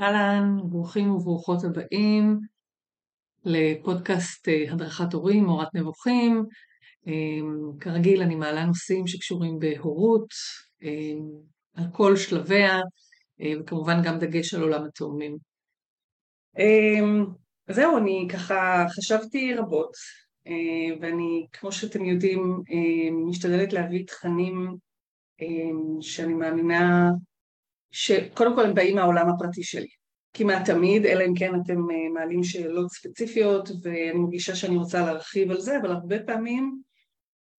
[0.00, 2.38] אהלן, ברוכים וברוכות הבאים
[3.44, 6.44] לפודקאסט אה, הדרכת הורים, מורת נבוכים.
[7.06, 7.12] אה,
[7.80, 10.28] כרגיל אני מעלה נושאים שקשורים בהורות,
[10.82, 11.14] אה,
[11.74, 12.80] על כל שלביה,
[13.60, 15.36] וכמובן גם דגש על עולם התאומים.
[17.70, 19.92] זהו, אני ככה חשבתי רבות,
[21.00, 22.62] ואני, כמו שאתם יודעים,
[23.28, 24.76] משתדלת להביא תכנים
[26.00, 27.10] שאני מאמינה
[27.92, 29.88] שקודם כל הם באים מהעולם הפרטי שלי.
[30.34, 35.50] כמעט תמיד, אלא אם כן אתם אה, מעלים שאלות ספציפיות ואני מרגישה שאני רוצה להרחיב
[35.50, 36.82] על זה, אבל הרבה פעמים,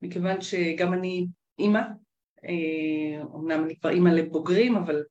[0.01, 1.27] מכיוון שגם אני
[1.59, 1.81] אימא,
[3.23, 5.03] אומנם אה, אני כבר אימא לבוגרים, אבל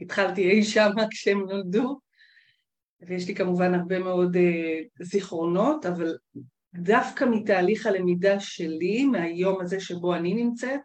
[0.00, 1.98] התחלתי אי שם כשהם נולדו,
[3.00, 6.16] ויש לי כמובן הרבה מאוד אה, זיכרונות, אבל
[6.74, 10.80] דווקא מתהליך הלמידה שלי, מהיום הזה שבו אני נמצאת,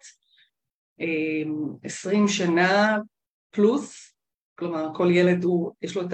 [1.83, 2.97] עשרים שנה
[3.51, 4.13] פלוס,
[4.55, 6.13] כלומר כל ילד הוא, יש לו את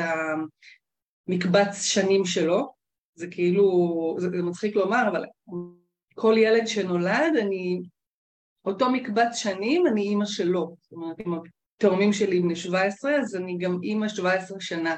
[1.27, 2.73] המקבץ שנים שלו,
[3.15, 5.26] זה כאילו, זה, זה מצחיק לומר, אבל
[6.15, 7.82] כל ילד שנולד, אני,
[8.65, 11.34] אותו מקבץ שנים, אני אימא שלו, זאת אומרת, אם
[11.77, 14.95] התאומים שלי בני 17, אז אני גם אימא 17 שנה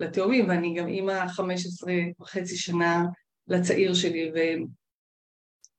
[0.00, 3.04] לתאומים, ואני גם אימא 15 וחצי שנה
[3.48, 4.38] לצעיר שלי, ו...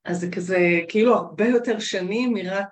[0.06, 2.68] אז זה כזה, כאילו הרבה יותר שנים מרק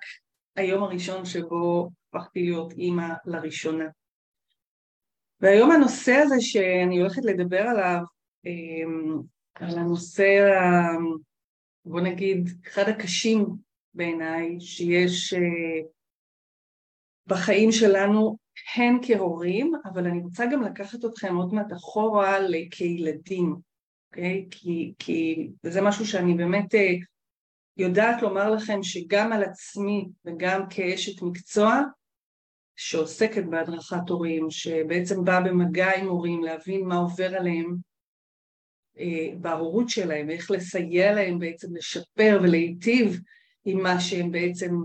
[0.56, 3.86] היום הראשון שבו הפכתי להיות אימא לראשונה.
[5.42, 8.02] והיום הנושא הזה שאני הולכת לדבר עליו,
[8.46, 9.22] אמ,
[9.56, 10.26] על הנושא,
[11.86, 13.46] בוא נגיד, אחד הקשים
[13.94, 15.88] בעיניי שיש אה,
[17.28, 18.38] בחיים שלנו,
[18.76, 22.38] הן כהורים, אבל אני רוצה גם לקחת אתכם עוד מעט אחורה
[22.72, 23.56] כילדים,
[24.10, 24.48] אוקיי?
[24.52, 26.94] כי, כי זה משהו שאני באמת אה,
[27.78, 31.82] יודעת לומר לכם שגם על עצמי וגם כאשת מקצוע,
[32.82, 37.76] שעוסקת בהדרכת הורים, שבעצם באה במגע עם הורים, להבין מה עובר עליהם
[39.00, 43.20] אה, בהורות שלהם, איך לסייע להם בעצם לשפר ולהיטיב
[43.66, 44.76] עם מה שהם בעצם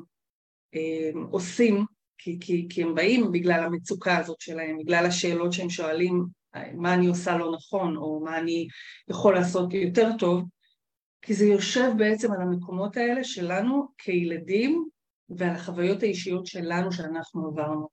[0.74, 1.84] אה, עושים,
[2.18, 6.24] כי, כי, כי הם באים בגלל המצוקה הזאת שלהם, בגלל השאלות שהם שואלים
[6.74, 8.68] מה אני עושה לא נכון, או מה אני
[9.08, 10.44] יכול לעשות יותר טוב,
[11.22, 14.88] כי זה יושב בעצם על המקומות האלה שלנו כילדים
[15.28, 17.88] ועל החוויות האישיות שלנו שאנחנו עברנו.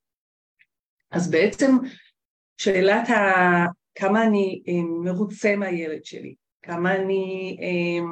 [1.12, 1.72] אז בעצם
[2.58, 3.82] שאלת ה...
[3.96, 8.06] כמה אני אה, מרוצה מהילד שלי, כמה אני אה,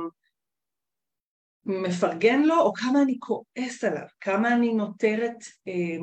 [1.66, 5.38] מפרגן לו או כמה אני כועס עליו, כמה אני נותרת
[5.68, 5.98] אה,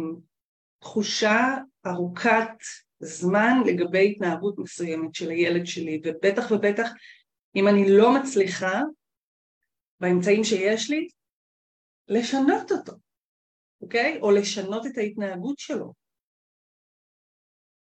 [0.79, 1.57] תחושה
[1.87, 2.51] ארוכת
[2.99, 6.91] זמן לגבי התנהגות מסוימת של הילד שלי, ובטח ובטח
[7.57, 8.83] אם אני לא מצליחה
[10.01, 11.09] באמצעים שיש לי,
[12.09, 13.06] לשנות אותו.
[13.81, 14.19] אוקיי?
[14.23, 15.93] או לשנות את ההתנהגות שלו.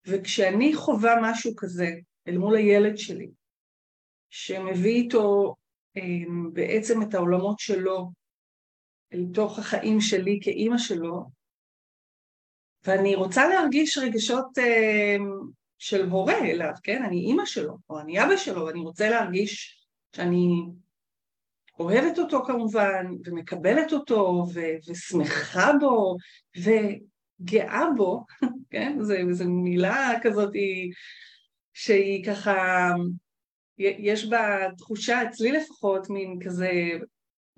[0.07, 1.89] וכשאני חווה משהו כזה
[2.27, 3.31] אל מול הילד שלי,
[4.29, 5.55] שמביא איתו
[5.97, 6.01] אה,
[6.53, 8.11] בעצם את העולמות שלו
[9.13, 11.23] אל תוך החיים שלי כאימא שלו,
[12.85, 15.15] ואני רוצה להרגיש רגשות אה,
[15.77, 17.03] של הורה אליו, כן?
[17.03, 19.83] אני אימא שלו, או אני אבא שלו, ואני רוצה להרגיש
[20.15, 20.63] שאני
[21.79, 26.17] אוהבת אותו כמובן, ומקבלת אותו, ו- ושמחה בו,
[26.57, 28.25] וגאה בו,
[28.71, 28.97] כן?
[29.31, 30.53] זו מילה כזאת
[31.73, 32.89] שהיא ככה,
[33.77, 36.71] יש בה תחושה, אצלי לפחות, מין כזה,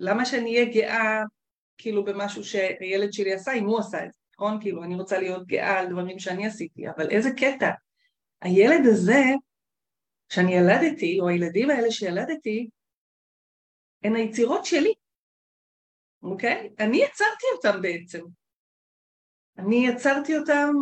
[0.00, 1.22] למה שאני אהיה גאה
[1.78, 4.60] כאילו במשהו שהילד שלי עשה, אם הוא עשה את זה, נכון?
[4.60, 7.70] כאילו, אני רוצה להיות גאה על דברים שאני עשיתי, אבל איזה קטע.
[8.42, 9.22] הילד הזה,
[10.28, 12.68] שאני ילדתי, או הילדים האלה שילדתי,
[14.06, 14.94] הן היצירות שלי,
[16.22, 16.70] אוקיי?
[16.78, 18.20] אני יצרתי אותם בעצם.
[19.58, 20.72] אני יצרתי אותם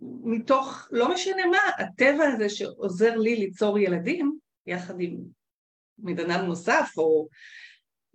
[0.00, 5.16] מתוך, לא משנה מה, הטבע הזה שעוזר לי ליצור ילדים, יחד עם
[5.98, 7.28] מדענם נוסף, או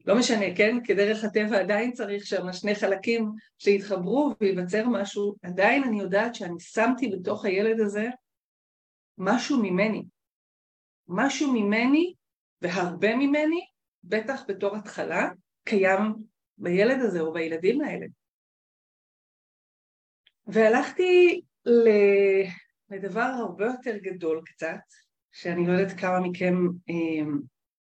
[0.05, 0.77] לא משנה, כן?
[0.83, 7.07] כדרך הטבע עדיין צריך שם שני חלקים שיתחברו וייווצר משהו, עדיין אני יודעת שאני שמתי
[7.07, 8.07] בתוך הילד הזה
[9.17, 10.03] משהו ממני.
[11.07, 12.13] משהו ממני
[12.61, 13.65] והרבה ממני,
[14.03, 15.29] בטח בתור התחלה,
[15.63, 16.15] קיים
[16.57, 18.05] בילד הזה או בילדים האלה.
[20.47, 21.41] והלכתי
[22.89, 24.79] לדבר הרבה יותר גדול קצת,
[25.31, 26.55] שאני לא יודעת כמה מכם
[26.89, 27.31] אה,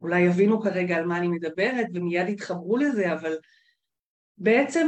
[0.01, 3.39] אולי יבינו כרגע על מה אני מדברת ומיד יתחברו לזה, אבל
[4.39, 4.87] בעצם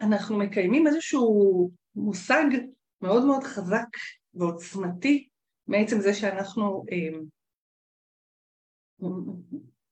[0.00, 2.44] אנחנו מקיימים איזשהו מושג
[3.00, 3.86] מאוד מאוד חזק
[4.34, 5.28] ועוצמתי
[5.66, 7.18] מעצם זה שאנחנו אה,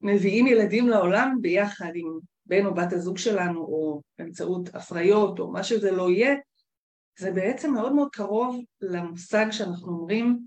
[0.01, 5.65] מביאים ילדים לעולם ביחד עם בן או בת הזוג שלנו, או באמצעות הפריות, או מה
[5.65, 6.35] שזה לא יהיה,
[7.19, 10.47] זה בעצם מאוד מאוד קרוב למושג שאנחנו אומרים,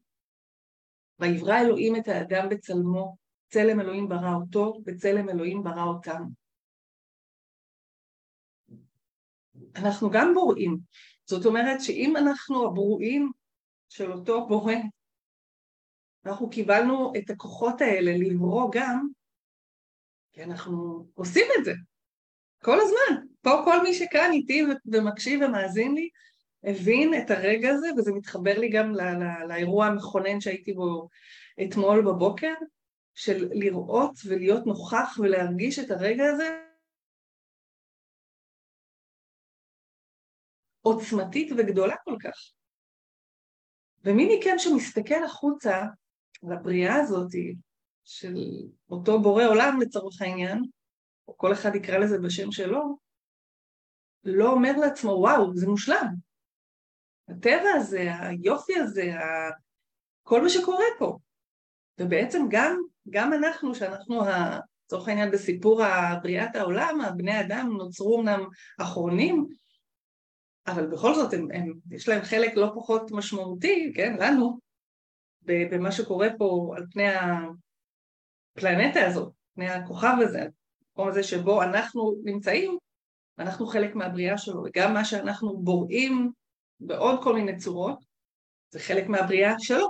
[1.20, 3.16] ויברא אלוהים את האדם בצלמו,
[3.50, 6.24] צלם אלוהים ברא אותו, בצלם אלוהים ברא אותם.
[9.76, 10.78] אנחנו גם בוראים.
[11.26, 13.32] זאת אומרת שאם אנחנו הברואים
[13.90, 14.76] של אותו בורא,
[16.26, 19.08] אנחנו קיבלנו את הכוחות האלה לברוא גם,
[20.34, 21.74] כי אנחנו עושים את זה
[22.64, 23.26] כל הזמן.
[23.42, 26.10] פה כל מי שכאן איתי ומקשיב ומאזין לי,
[26.64, 31.10] הבין את הרגע הזה, וזה מתחבר לי גם לא, לא, לאירוע המכונן שהייתי בו
[31.64, 32.54] אתמול בבוקר,
[33.16, 36.64] של לראות ולהיות נוכח ולהרגיש את הרגע הזה,
[40.82, 42.36] עוצמתית וגדולה כל כך.
[44.04, 45.86] ומי מכם שמסתכל החוצה
[46.46, 47.32] על הבריאה הזאת
[48.04, 48.36] של
[48.90, 50.64] אותו בורא עולם לצורך העניין,
[51.28, 52.98] או כל אחד יקרא לזה בשם שלו,
[54.24, 56.08] לא אומר לעצמו, וואו, זה מושלם.
[57.30, 59.12] הטבע הזה, היופי הזה,
[60.24, 61.18] כל מה שקורה פה.
[62.00, 62.78] ובעצם גם,
[63.10, 64.22] גם אנחנו, שאנחנו,
[64.86, 65.82] לצורך העניין בסיפור
[66.24, 68.40] בריאת העולם, הבני אדם נוצרו אמנם
[68.82, 69.48] אחרונים,
[70.68, 74.60] אבל בכל זאת הם, הם, יש להם חלק לא פחות משמעותי, כן, לנו,
[75.42, 77.08] במה שקורה פה על פני
[78.58, 80.42] הפלנטה הזאת, פני הכוכב הזה,
[80.92, 82.78] המקום הזה שבו אנחנו נמצאים,
[83.40, 86.32] אנחנו חלק מהבריאה שלו, וגם מה שאנחנו בוראים
[86.80, 88.06] בעוד כל מיני צורות,
[88.72, 89.88] זה חלק מהבריאה שלו,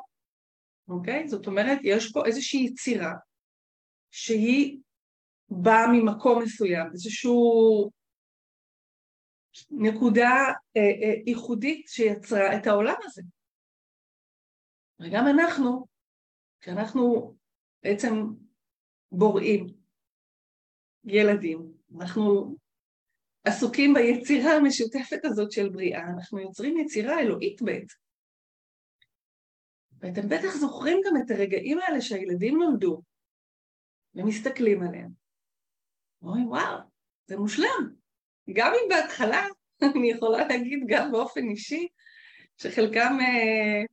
[0.88, 1.28] אוקיי?
[1.28, 3.14] זאת אומרת, יש פה איזושהי יצירה
[4.12, 4.78] שהיא
[5.50, 7.90] באה ממקום מסוים, איזשהו
[9.72, 10.30] נקודה
[10.78, 13.22] אה, אה, ייחודית שיצרה את העולם הזה.
[15.02, 15.88] וגם אנחנו,
[16.60, 17.36] כשאנחנו
[17.84, 18.14] בעצם
[19.12, 19.68] בוראים
[21.04, 22.56] ילדים, אנחנו
[23.44, 27.98] עסוקים ביצירה המשותפת הזאת של בריאה, אנחנו יוצרים יצירה אלוהית בעצם.
[30.00, 33.02] ואתם בטח זוכרים גם את הרגעים האלה שהילדים נולדו,
[34.16, 35.10] ומסתכלים עליהם.
[36.22, 36.78] אומרים, וואו,
[37.26, 37.96] זה מושלם.
[38.54, 39.46] גם אם בהתחלה,
[39.96, 41.88] אני יכולה להגיד גם באופן אישי,
[42.58, 43.84] שחלקם אה,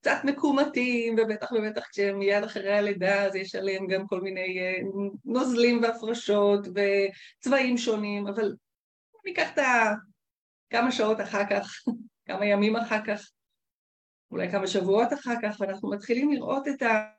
[0.00, 4.78] קצת מקומטים, ובטח ובטח כשהם מיד אחרי הלידה אז יש עליהם גם כל מיני אה,
[5.24, 8.54] נוזלים והפרשות וצבעים שונים, אבל
[9.24, 9.94] ניקח את ה...
[10.70, 11.70] כמה שעות אחר כך,
[12.28, 13.30] כמה ימים אחר כך,
[14.30, 17.16] אולי כמה שבועות אחר כך, ואנחנו מתחילים לראות את ה...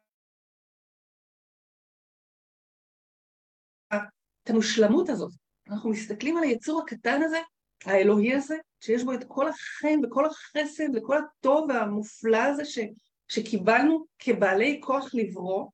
[4.43, 5.31] את המושלמות הזאת.
[5.69, 7.37] אנחנו מסתכלים על היצור הקטן הזה,
[7.85, 12.79] האלוהי הזה, שיש בו את כל החן וכל החסד וכל הטוב והמופלא הזה ש,
[13.27, 15.69] שקיבלנו כבעלי כוח לברוא,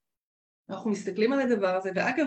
[0.70, 2.26] אנחנו מסתכלים על הדבר הזה, ואגב,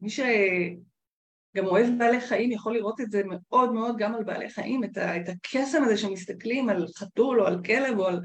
[0.00, 4.84] מי שגם אוהב בעלי חיים יכול לראות את זה מאוד מאוד גם על בעלי חיים,
[4.84, 8.20] את, ה, את הקסם הזה שמסתכלים על חתול או על כלב או על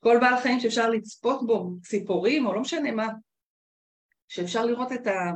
[0.00, 3.08] כל בעל חיים שאפשר לצפות בו, ציפורים או לא משנה מה,
[4.28, 5.32] שאפשר לראות את, ה,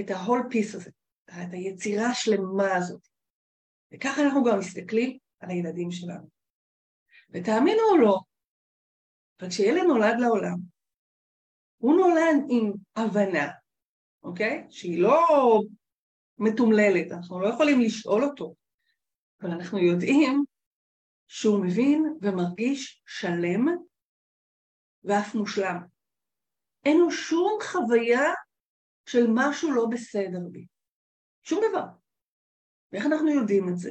[0.00, 0.90] את ה-whole piece הזה,
[1.28, 3.08] את היצירה השלמה הזאת.
[3.94, 6.28] וככה אנחנו גם מסתכלים על הילדים שלנו.
[7.30, 8.18] ותאמינו או לא,
[9.40, 10.56] אבל כשילד נולד לעולם,
[11.76, 13.52] הוא נולד עם הבנה,
[14.22, 14.66] אוקיי?
[14.70, 15.20] שהיא לא
[16.38, 18.54] מתומללת, אנחנו לא יכולים לשאול אותו,
[19.40, 20.44] אבל אנחנו יודעים
[21.28, 23.66] שהוא מבין ומרגיש שלם
[25.04, 25.76] ואף מושלם.
[26.84, 28.22] אין לו שום חוויה
[29.06, 30.66] של משהו לא בסדר בי.
[31.44, 31.84] שום דבר.
[32.92, 33.90] ואיך אנחנו יודעים את זה?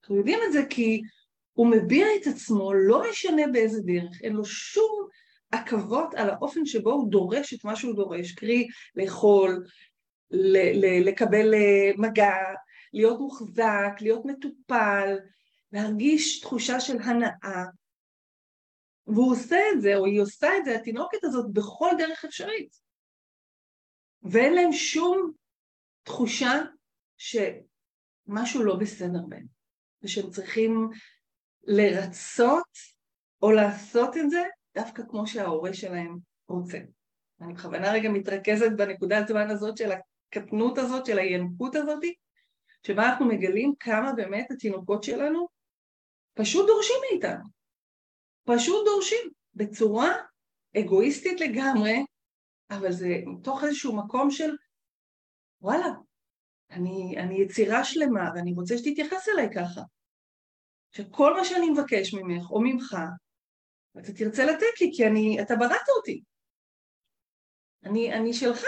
[0.00, 1.02] אנחנו יודעים את זה כי
[1.52, 5.08] הוא מביע את עצמו, לא משנה באיזה דרך, אין לו שום
[5.50, 9.64] עכבות על האופן שבו הוא דורש את מה שהוא דורש, קרי לאכול,
[11.04, 12.34] לקבל אה, מגע,
[12.92, 15.18] להיות מוחזק, להיות מטופל,
[15.72, 17.64] להרגיש תחושה של הנאה.
[19.06, 22.76] והוא עושה את זה, או היא עושה את זה, התינוקת הזאת, בכל דרך אפשרית.
[24.22, 25.32] ואין להם שום
[26.02, 26.62] תחושה
[27.22, 29.46] שמשהו לא בסדר בהם,
[30.02, 30.88] ושהם צריכים
[31.62, 32.68] לרצות
[33.42, 34.42] או לעשות את זה
[34.74, 36.78] דווקא כמו שההורה שלהם רוצה.
[37.40, 42.02] אני בכוונה רגע מתרכזת בנקודת זמן הזאת של הקטנות הזאת, של הינקות הזאת,
[42.86, 45.48] שבה אנחנו מגלים כמה באמת התינוקות שלנו
[46.34, 47.44] פשוט דורשים מאיתנו.
[48.44, 50.12] פשוט דורשים בצורה
[50.78, 52.04] אגואיסטית לגמרי,
[52.70, 54.56] אבל זה מתוך איזשהו מקום של
[55.60, 55.86] וואלה,
[56.72, 59.80] אני, אני יצירה שלמה ואני רוצה שתתייחס אליי ככה.
[60.92, 62.96] שכל מה שאני מבקש ממך או ממך,
[63.98, 66.22] אתה תרצה לתת לי כי אני, אתה בראת אותי.
[67.84, 68.64] אני, אני שלך.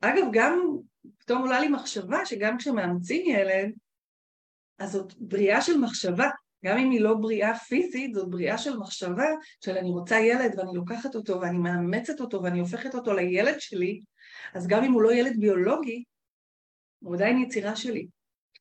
[0.00, 0.58] אגב, גם
[1.18, 3.72] פתאום עולה לי מחשבה שגם כשמאמצים ילד,
[4.78, 6.28] אז זאת בריאה של מחשבה,
[6.64, 9.26] גם אם היא לא בריאה פיזית, זאת בריאה של מחשבה
[9.64, 14.00] של אני רוצה ילד ואני לוקחת אותו ואני מאמצת אותו ואני הופכת אותו לילד שלי,
[14.54, 16.04] אז גם אם הוא לא ילד ביולוגי,
[17.04, 18.06] הוא עדיין יצירה שלי.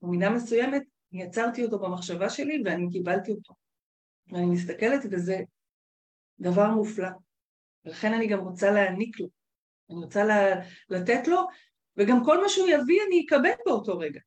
[0.01, 3.53] במידה מסוימת יצרתי אותו במחשבה שלי ואני קיבלתי אותו.
[4.31, 5.39] ואני מסתכלת וזה
[6.39, 7.09] דבר מופלא.
[7.85, 9.27] ולכן אני גם רוצה להעניק לו.
[9.89, 10.23] אני רוצה
[10.89, 11.47] לתת לו,
[11.97, 14.19] וגם כל מה שהוא יביא אני אקבל באותו רגע.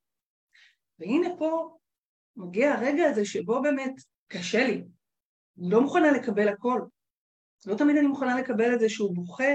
[0.99, 1.77] והנה פה
[2.37, 3.95] מגיע הרגע הזה שבו באמת
[4.29, 4.85] קשה לי.
[5.59, 6.81] אני לא מוכנה לקבל הכל.
[7.67, 9.53] לא תמיד אני מוכנה לקבל את זה שהוא בוכה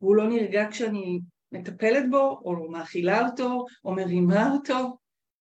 [0.00, 1.20] והוא לא נרגע כשאני
[1.52, 4.98] מטפלת בו, או מאכילה אותו, או מרימה אותו.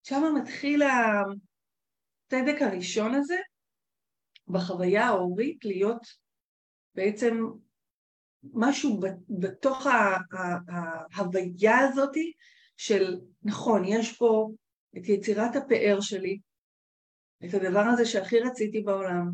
[0.02, 3.36] שם מתחיל הצדק הראשון הזה
[4.48, 6.02] בחוויה ההורית להיות
[6.94, 7.36] בעצם
[8.42, 9.00] משהו
[9.40, 9.86] בתוך
[11.14, 12.14] ההוויה הזאת
[12.76, 14.50] של נכון, יש פה
[14.98, 16.38] את יצירת הפאר שלי,
[17.44, 19.30] את הדבר הזה שהכי רציתי בעולם,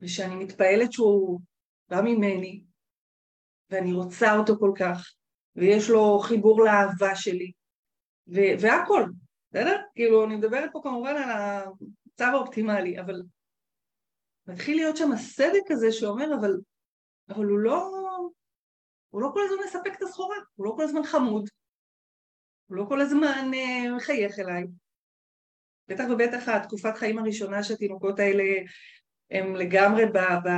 [0.00, 1.40] ושאני מתפעלת שהוא
[1.88, 2.64] בא ממני,
[3.70, 5.14] ואני רוצה אותו כל כך,
[5.56, 7.52] ויש לו חיבור לאהבה שלי,
[8.28, 9.04] ו- והכל,
[9.50, 9.80] בסדר?
[9.94, 13.22] כאילו, אני מדברת פה כמובן על המצב האופטימלי, אבל
[14.46, 16.60] מתחיל להיות שם הסדק הזה שאומר, אבל,
[17.28, 17.90] אבל הוא לא,
[19.10, 21.48] הוא לא כל הזמן מספק את הסחורה, הוא לא כל הזמן חמוד,
[22.66, 24.64] הוא לא כל הזמן uh, מחייך אליי.
[25.88, 28.44] בטח ובטח התקופת חיים הראשונה שהתינוקות האלה
[29.30, 30.18] הם לגמרי ב...
[30.18, 30.48] ב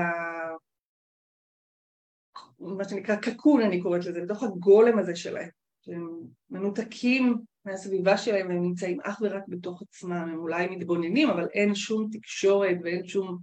[2.59, 5.49] מה שנקרא קקון אני קוראת לזה, בתוך הגולם הזה שלהם,
[5.81, 6.09] שהם
[6.51, 12.09] מנותקים מהסביבה שלהם והם נמצאים אך ורק בתוך עצמם, הם אולי מתבוננים אבל אין שום
[12.13, 13.39] תקשורת ואין שום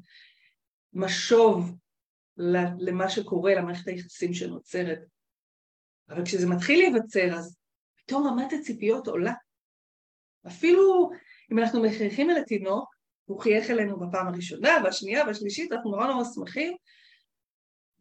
[0.94, 1.78] משוב
[2.78, 5.00] למה שקורה, למערכת היחסים שנוצרת.
[6.10, 7.58] אבל כשזה מתחיל להיווצר אז
[7.96, 9.34] פתאום רמת הציפיות עולה.
[10.48, 11.10] אפילו
[11.52, 16.24] אם אנחנו מחייכים אל התינוק, הוא חייך אלינו בפעם הראשונה, והשנייה והשלישית, אנחנו נורא נורא
[16.34, 16.74] שמחים,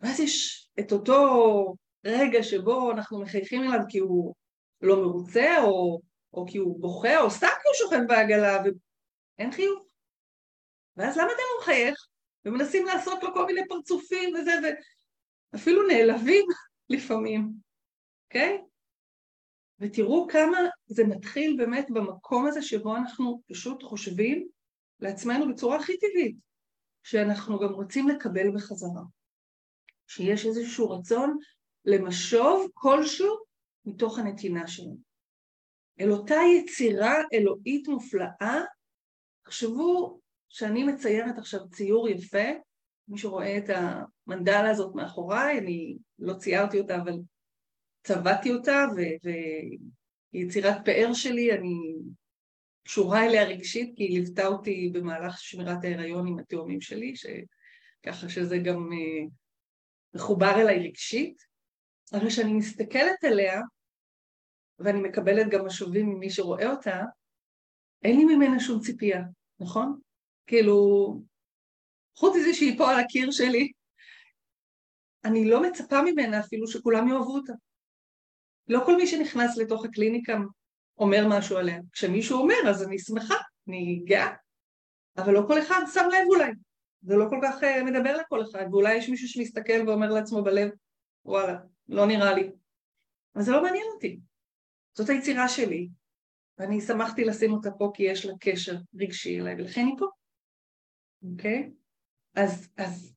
[0.00, 1.74] ואז יש את אותו
[2.04, 4.34] רגע שבו אנחנו מחייכים אליו כי הוא
[4.82, 6.00] לא מרוצה, או,
[6.32, 9.84] או כי הוא בוכה, או סתם כי הוא שוכב בעגלה, ואין חיוך.
[10.96, 12.06] ואז למה אתה לא מחייך?
[12.44, 14.50] ומנסים לעשות לו כל מיני פרצופים וזה,
[15.52, 16.46] ואפילו נעלבים
[16.94, 17.52] לפעמים,
[18.26, 18.58] אוקיי?
[18.58, 18.70] Okay?
[19.80, 24.48] ותראו כמה זה מתחיל באמת במקום הזה שבו אנחנו פשוט חושבים
[25.00, 26.36] לעצמנו בצורה הכי טבעית,
[27.02, 29.02] שאנחנו גם רוצים לקבל בחזרה.
[30.10, 31.38] שיש איזשהו רצון
[31.84, 33.36] למשוב כלשהו
[33.84, 34.96] מתוך הנתינה שלנו.
[36.00, 38.60] אל אותה יצירה אלוהית מופלאה,
[39.44, 42.48] תחשבו שאני מציירת עכשיו ציור יפה,
[43.08, 47.18] מי שרואה את המנדלה הזאת מאחוריי, אני לא ציירתי אותה אבל
[48.02, 48.86] צבעתי אותה
[50.34, 51.74] ויצירת פאר שלי, אני
[52.84, 57.14] קשורה אליה רגשית כי היא ליוותה אותי במהלך שמירת ההיריון עם התאומים שלי,
[58.06, 59.39] ככה שזה גם אה,
[60.14, 61.42] מחובר אליי רגשית,
[62.12, 63.60] אבל כשאני מסתכלת עליה
[64.78, 67.02] ואני מקבלת גם משובים ממי שרואה אותה,
[68.04, 69.22] אין לי ממנה שום ציפייה,
[69.60, 70.00] נכון?
[70.46, 70.76] כאילו,
[72.16, 73.72] חוץ מזה שהיא פה על הקיר שלי,
[75.24, 77.52] אני לא מצפה ממנה אפילו שכולם יאהבו אותה.
[78.68, 80.38] לא כל מי שנכנס לתוך הקליניקה
[80.98, 81.78] אומר משהו עליה.
[81.92, 83.34] כשמישהו אומר אז אני שמחה,
[83.68, 84.34] אני גאה,
[85.16, 86.50] אבל לא כל אחד שם לב אולי,
[87.02, 90.70] זה לא כל כך uh, מדבר לכל אחד, ואולי יש מישהו שמסתכל ואומר לעצמו בלב,
[91.24, 92.50] וואלה, לא נראה לי.
[93.34, 94.20] אבל זה לא מעניין אותי.
[94.96, 95.88] זאת היצירה שלי,
[96.58, 100.06] ואני שמחתי לשים אותה פה כי יש לה קשר רגשי אליי, ולכן היא פה,
[101.32, 101.70] אוקיי?
[102.34, 103.14] אז, אז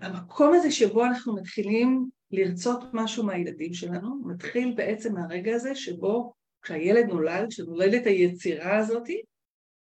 [0.00, 7.06] המקום הזה שבו אנחנו מתחילים לרצות משהו מהילדים שלנו, מתחיל בעצם מהרגע הזה שבו כשהילד
[7.06, 9.08] נולד, כשנולדת היצירה הזאת,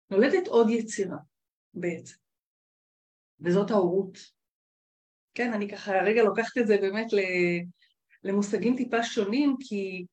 [0.10, 1.18] נולדת עוד יצירה
[1.74, 2.16] בעצם,
[3.42, 4.18] וזאת ההורות.
[5.34, 7.08] כן, אני ככה רגע לוקחת את זה באמת
[8.24, 10.06] למושגים טיפה שונים, כי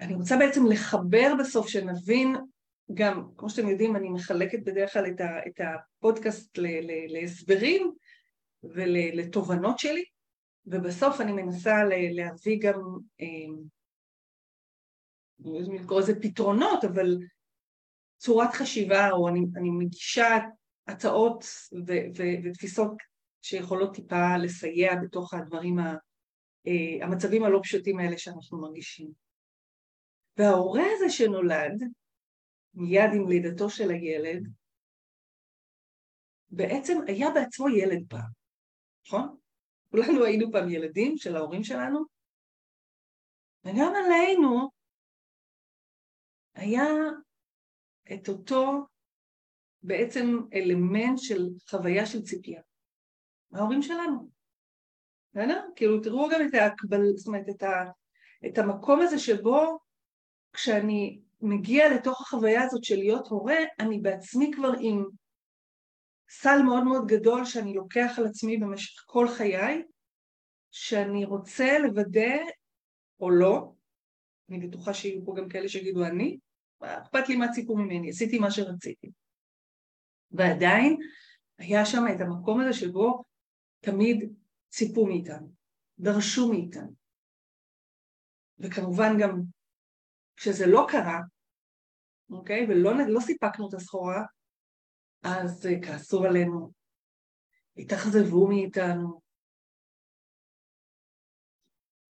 [0.00, 2.36] אני רוצה בעצם לחבר בסוף, שנבין
[2.94, 7.92] גם, כמו שאתם יודעים, אני מחלקת בדרך כלל את, ה, את הפודקאסט ל, ל, להסברים
[8.62, 10.04] ולתובנות שלי,
[10.66, 11.74] ובסוף אני מנסה
[12.10, 12.80] להביא גם,
[13.20, 13.56] אמ,
[15.40, 17.18] אני לא יודעת לקרוא לזה פתרונות, אבל
[18.18, 20.38] צורת חשיבה, או אני, אני מגישה
[20.88, 21.44] הצעות
[21.86, 22.92] ו, ו, ותפיסות
[23.42, 25.94] שיכולות טיפה לסייע בתוך הדברים, ה,
[26.66, 29.12] אה, המצבים הלא פשוטים האלה שאנחנו מרגישים.
[30.36, 31.82] וההורה הזה שנולד,
[32.74, 34.48] מיד עם לידתו של הילד,
[36.50, 38.30] בעצם היה בעצמו ילד פעם,
[39.06, 39.36] נכון?
[39.90, 42.04] כולנו היינו פעם ילדים של ההורים שלנו,
[43.64, 44.70] וגם עלינו
[46.54, 46.84] היה
[48.14, 48.86] את אותו
[49.88, 52.60] בעצם אלמנט של חוויה של ציפייה.
[53.52, 54.28] ההורים שלנו.
[55.32, 55.64] בסדר?
[55.76, 57.84] כאילו תראו גם את ההקבל, זאת אומרת את, ה,
[58.46, 59.78] את המקום הזה שבו
[60.52, 65.04] כשאני מגיע לתוך החוויה הזאת של להיות הורה, אני בעצמי כבר עם
[66.30, 69.82] סל מאוד מאוד גדול שאני לוקח על עצמי במשך כל חיי,
[70.70, 72.36] שאני רוצה לוודא,
[73.20, 73.72] או לא,
[74.50, 76.38] אני בטוחה שיהיו פה גם כאלה שיגידו אני,
[76.80, 79.10] אכפת לי מה ציפו ממני, עשיתי מה שרציתי.
[80.30, 80.96] ועדיין
[81.58, 83.24] היה שם את המקום הזה שבו
[83.80, 84.32] תמיד
[84.68, 85.52] ציפו מאיתנו,
[85.98, 86.94] דרשו מאיתנו.
[88.58, 89.40] וכמובן גם
[90.36, 91.20] כשזה לא קרה,
[92.30, 94.22] אוקיי, ולא לא סיפקנו את הסחורה,
[95.22, 96.72] אז אה, כעסו עלינו,
[97.76, 99.20] התאכזבו מאיתנו.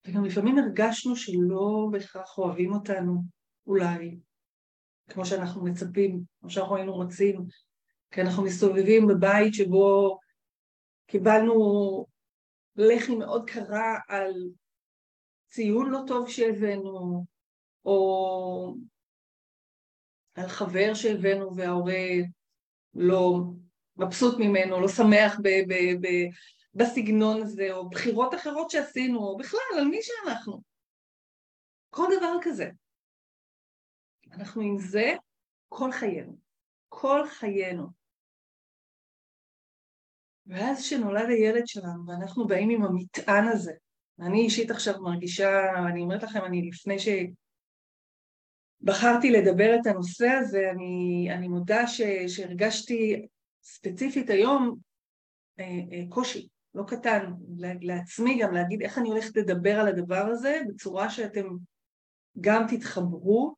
[0.06, 3.22] וגם לפעמים הרגשנו שלא בהכרח אוהבים אותנו,
[3.66, 4.18] אולי,
[5.10, 7.46] כמו שאנחנו מצפים, כמו שאנחנו היינו רוצים,
[8.10, 10.18] כי אנחנו מסתובבים בבית שבו
[11.06, 12.06] קיבלנו
[12.76, 14.32] לחי מאוד קרה על
[15.48, 17.24] ציון לא טוב שהבאנו,
[17.84, 18.74] או
[20.34, 22.06] על חבר שהבאנו וההורה
[22.94, 23.40] לא
[23.96, 26.28] מבסוט ממנו, לא שמח ב- ב- ב-
[26.74, 30.62] בסגנון הזה, או בחירות אחרות שעשינו, או בכלל, על מי שאנחנו.
[31.90, 32.70] כל דבר כזה.
[34.32, 35.14] אנחנו עם זה
[35.68, 36.38] כל חיינו.
[36.88, 37.97] כל חיינו.
[40.48, 43.72] ואז כשנולד הילד שלנו, ואנחנו באים עם המטען הזה,
[44.20, 45.50] אני אישית עכשיו מרגישה,
[45.88, 46.96] אני אומרת לכם, אני לפני
[48.82, 53.26] שבחרתי לדבר את הנושא הזה, אני, אני מודה ש, שהרגשתי
[53.62, 54.76] ספציפית היום
[55.60, 57.32] אה, אה, קושי, לא קטן,
[57.80, 61.46] לעצמי גם להגיד איך אני הולכת לדבר על הדבר הזה בצורה שאתם
[62.40, 63.54] גם תתחברו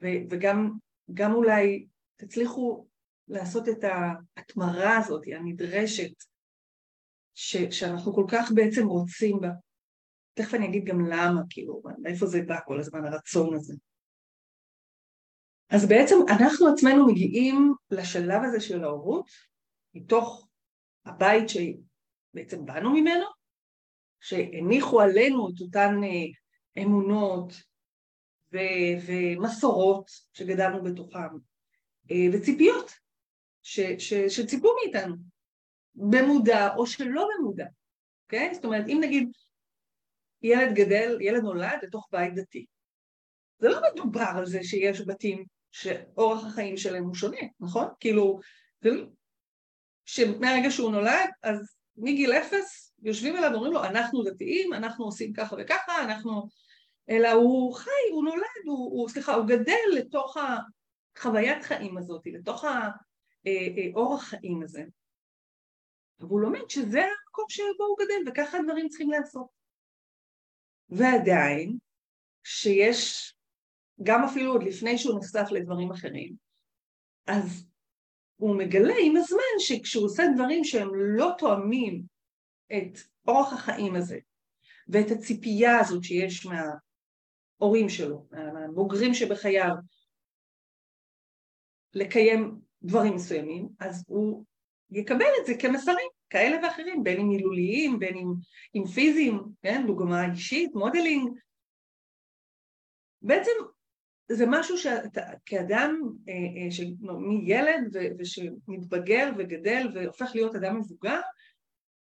[0.00, 0.70] וגם
[1.14, 2.86] גם אולי תצליחו
[3.28, 6.22] לעשות את ההתמרה הזאת הנדרשת
[7.34, 9.48] ש, שאנחנו כל כך בעצם רוצים בה.
[10.34, 13.74] תכף אני אגיד גם למה, כאילו, מאיפה זה בא כל הזמן, הרצון הזה.
[15.70, 19.30] אז בעצם אנחנו עצמנו מגיעים לשלב הזה של ההורות,
[19.94, 20.48] מתוך
[21.04, 23.26] הבית שבעצם באנו ממנו,
[24.20, 27.52] שהניחו עלינו את אותן אה, אמונות
[28.52, 31.28] ו- ומסורות שגדלנו בתוכם,
[32.10, 32.92] אה, וציפיות
[34.28, 35.14] שציפו מאיתנו,
[35.94, 37.66] במודע או שלא במודע,
[38.24, 38.50] אוקיי?
[38.50, 38.54] Okay?
[38.54, 39.28] זאת אומרת, אם נגיד
[40.42, 42.66] ילד גדל, ילד נולד לתוך בית דתי,
[43.58, 47.86] זה לא מדובר על זה שיש בתים שאורח החיים שלהם הוא שונה, נכון?
[48.00, 48.40] כאילו,
[48.80, 49.04] זה לא...
[50.04, 55.56] שמהרגע שהוא נולד, אז מגיל אפס יושבים אליו ואומרים לו, אנחנו דתיים, אנחנו עושים ככה
[55.58, 56.48] וככה, אנחנו...
[57.10, 60.36] אלא הוא חי, הוא נולד, הוא, הוא סליחה, הוא גדל לתוך
[61.16, 62.64] החוויית חיים הזאת, לתוך
[63.46, 63.52] אה,
[63.96, 64.82] אה, חיים הזה.
[66.20, 69.46] והוא לומד שזה המקום שבו הוא גדל, וככה הדברים צריכים לעשות.
[70.88, 71.78] ועדיין,
[72.44, 73.34] שיש,
[74.02, 76.34] גם אפילו עוד לפני שהוא נחשף לדברים אחרים,
[77.26, 77.66] אז
[78.36, 82.02] הוא מגלה עם הזמן שכשהוא עושה דברים שהם לא תואמים
[82.72, 82.98] את
[83.28, 84.18] אורח החיים הזה
[84.88, 89.74] ואת הציפייה הזאת שיש מההורים שלו, מהבוגרים שבחייו,
[91.94, 94.44] לקיים דברים מסוימים, אז הוא
[94.90, 98.32] יקבל את זה כמסרים כאלה ואחרים, בין אם מילוליים, בין אם,
[98.74, 101.30] אם פיזיים, כן, דוגמה אישית, modeling.
[103.22, 103.52] בעצם
[104.32, 111.20] זה משהו שאתה כאדם, אה, אה, מילד ושמתבגר וגדל והופך להיות אדם מבוגר,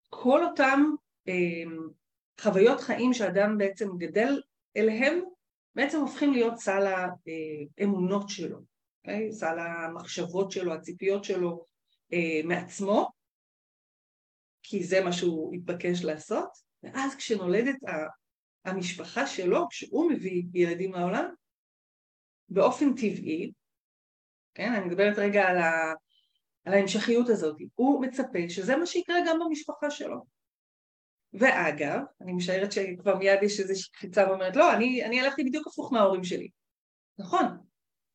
[0.10, 0.84] כל אותם
[1.28, 1.64] אה,
[2.42, 4.42] חוויות חיים שאדם בעצם גדל
[4.78, 5.20] אליהם,
[5.76, 6.94] בעצם הופכים להיות סל
[7.78, 8.71] האמונות שלו?
[9.02, 9.32] אוקיי?
[9.32, 11.66] סל המחשבות שלו, הציפיות שלו
[12.44, 13.10] מעצמו,
[14.64, 16.50] כי זה מה שהוא התבקש לעשות,
[16.84, 17.76] ואז כשנולדת
[18.66, 21.26] המשפחה שלו, כשהוא מביא ילדים לעולם,
[22.50, 23.52] באופן טבעי,
[24.54, 25.94] כן, אני מדברת רגע על, ה,
[26.66, 30.26] על ההמשכיות הזאת, הוא מצפה שזה מה שיקרה גם במשפחה שלו.
[31.34, 35.94] ואגב, אני משערת שכבר מיד יש איזושהי קפיצה ואומרת, לא, אני, אני הלכתי בדיוק הפוך
[35.94, 36.50] מההורים שלי.
[37.18, 37.46] נכון,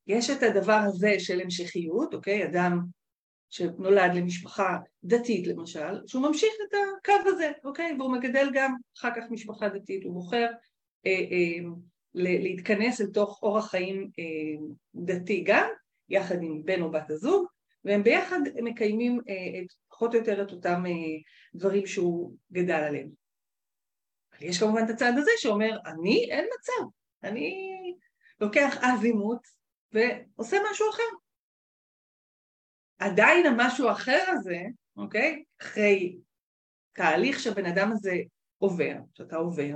[0.07, 2.45] יש את הדבר הזה של המשכיות, אוקיי?
[2.45, 2.81] אדם
[3.51, 7.97] שנולד למשפחה דתית למשל, שהוא ממשיך את הקו הזה, אוקיי?
[7.99, 10.47] והוא מגדל גם אחר כך משפחה דתית, הוא בוחר
[11.07, 11.69] אה, אה,
[12.15, 15.69] להתכנס אל תוך אורח חיים אה, דתי גם,
[16.09, 17.47] יחד עם בן או בת הזוג,
[17.85, 20.93] והם ביחד מקיימים אה, את, פחות או יותר את אותם אה,
[21.55, 23.09] דברים שהוא גדל עליהם.
[24.33, 26.89] אבל יש כמובן את הצד הזה שאומר, אני, אין מצב,
[27.23, 27.73] אני
[28.41, 29.56] לוקח אזימות
[29.93, 31.17] ועושה משהו אחר.
[32.99, 34.59] עדיין המשהו האחר הזה,
[34.97, 35.45] אוקיי?
[35.63, 36.19] אחרי
[36.93, 38.15] תהליך שהבן אדם הזה
[38.59, 39.75] עובר, שאתה עובר,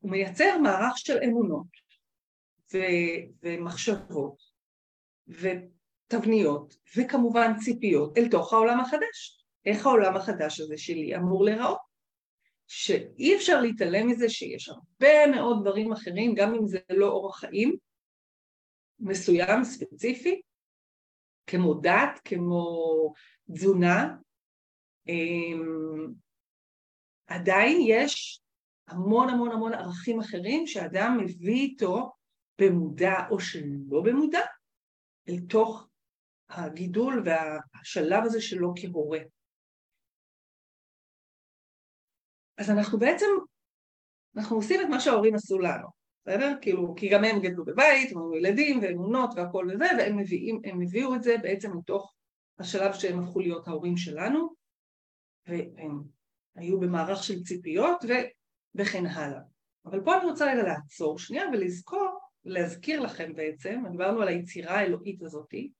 [0.00, 1.66] הוא מייצר מערך של אמונות
[2.74, 4.42] ו- ומחשבות
[5.28, 9.44] ותבניות וכמובן ציפיות אל תוך העולם החדש.
[9.66, 11.78] איך העולם החדש הזה שלי אמור להיראות?
[12.66, 17.76] שאי אפשר להתעלם מזה שיש הרבה מאוד דברים אחרים, גם אם זה לא אורח חיים
[19.00, 20.40] מסוים, ספציפי,
[21.46, 23.12] כמו דת, כמו
[23.52, 24.16] תזונה,
[25.08, 26.12] אמ,
[27.26, 28.42] עדיין יש
[28.88, 32.12] המון המון המון ערכים אחרים שאדם מביא איתו
[32.60, 34.40] במודע או שלא במודע
[35.28, 35.88] אל תוך
[36.48, 39.18] הגידול והשלב הזה שלו כהורה.
[42.58, 43.26] אז אנחנו בעצם,
[44.36, 45.97] אנחנו עושים את מה שההורים עשו לנו,
[46.28, 46.54] בסדר?
[46.60, 51.14] כאילו, כי גם הם גדלו בבית, הם היו ילדים ואמונות והכל וזה, והם מביאים, הביאו
[51.14, 52.14] את זה בעצם מתוך
[52.58, 54.48] השלב שהם הפכו להיות ההורים שלנו,
[55.46, 56.02] והם
[56.56, 58.04] היו במערך של ציפיות.
[58.74, 59.40] וכן הלאה.
[59.86, 65.22] אבל פה אני רוצה רגע לעצור שנייה ולזכור, להזכיר לכם בעצם, דיברנו על היצירה האלוהית
[65.22, 65.70] הזאתי,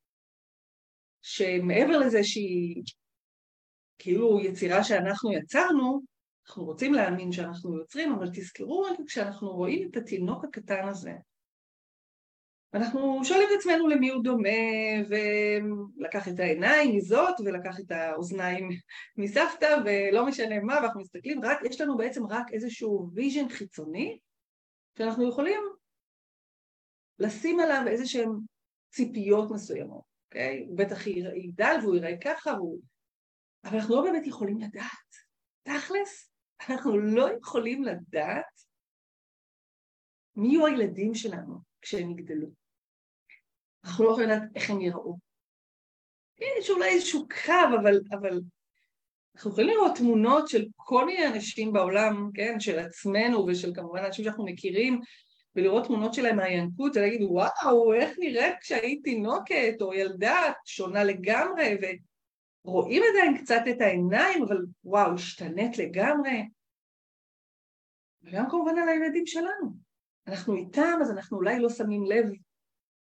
[1.22, 2.82] שמעבר לזה שהיא
[3.98, 6.00] כאילו יצירה שאנחנו יצרנו,
[6.48, 11.12] אנחנו רוצים להאמין שאנחנו יוצרים, אבל תזכרו רגע כשאנחנו רואים את התינוק הקטן הזה,
[12.72, 14.48] ואנחנו שואלים את עצמנו למי הוא דומה,
[15.08, 18.68] ולקח את העיניים מזאת, ולקח את האוזניים
[19.18, 24.18] מסבתא, ולא משנה מה, ואנחנו מסתכלים, רק, יש לנו בעצם רק איזשהו vision חיצוני,
[24.98, 25.60] שאנחנו יכולים
[27.18, 28.30] לשים עליו איזה שהן
[28.90, 30.64] ציפיות מסוימות, אוקיי?
[30.68, 31.06] הוא בטח
[31.36, 32.80] יגדל והוא יראה ככה, והוא...
[33.64, 35.28] אבל אנחנו לא באמת יכולים לדעת.
[35.62, 36.30] תכלס,
[36.68, 38.62] אנחנו לא יכולים לדעת
[40.36, 42.48] מי יהיו הילדים שלנו כשהם יגדלו.
[43.84, 45.18] אנחנו לא יכולים לדעת איך הם יראו.
[46.38, 48.40] יש אולי איזשהו קו, אבל, אבל
[49.36, 54.24] אנחנו יכולים לראות תמונות של כל מיני אנשים בעולם, כן, של עצמנו ושל כמובן אנשים
[54.24, 55.00] שאנחנו מכירים,
[55.56, 61.76] ולראות תמונות שלהם מהינקות, ולהגיד, וואו, איך נראית כשהיית תינוקת או ילדה שונה לגמרי,
[62.68, 66.48] ורואים עדיין קצת את העיניים, אבל וואו, השתנית לגמרי.
[68.22, 69.72] וגם כמובן על הילדים שלנו.
[70.26, 72.26] אנחנו איתם, אז אנחנו אולי לא שמים לב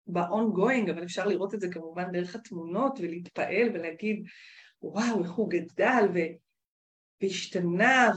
[0.08, 4.26] ב-ongoing, אבל אפשר לראות את זה כמובן דרך התמונות ולהתפעל ולהגיד,
[4.82, 6.36] וואו, איך הוא גדל ו-
[7.22, 8.12] והשתנה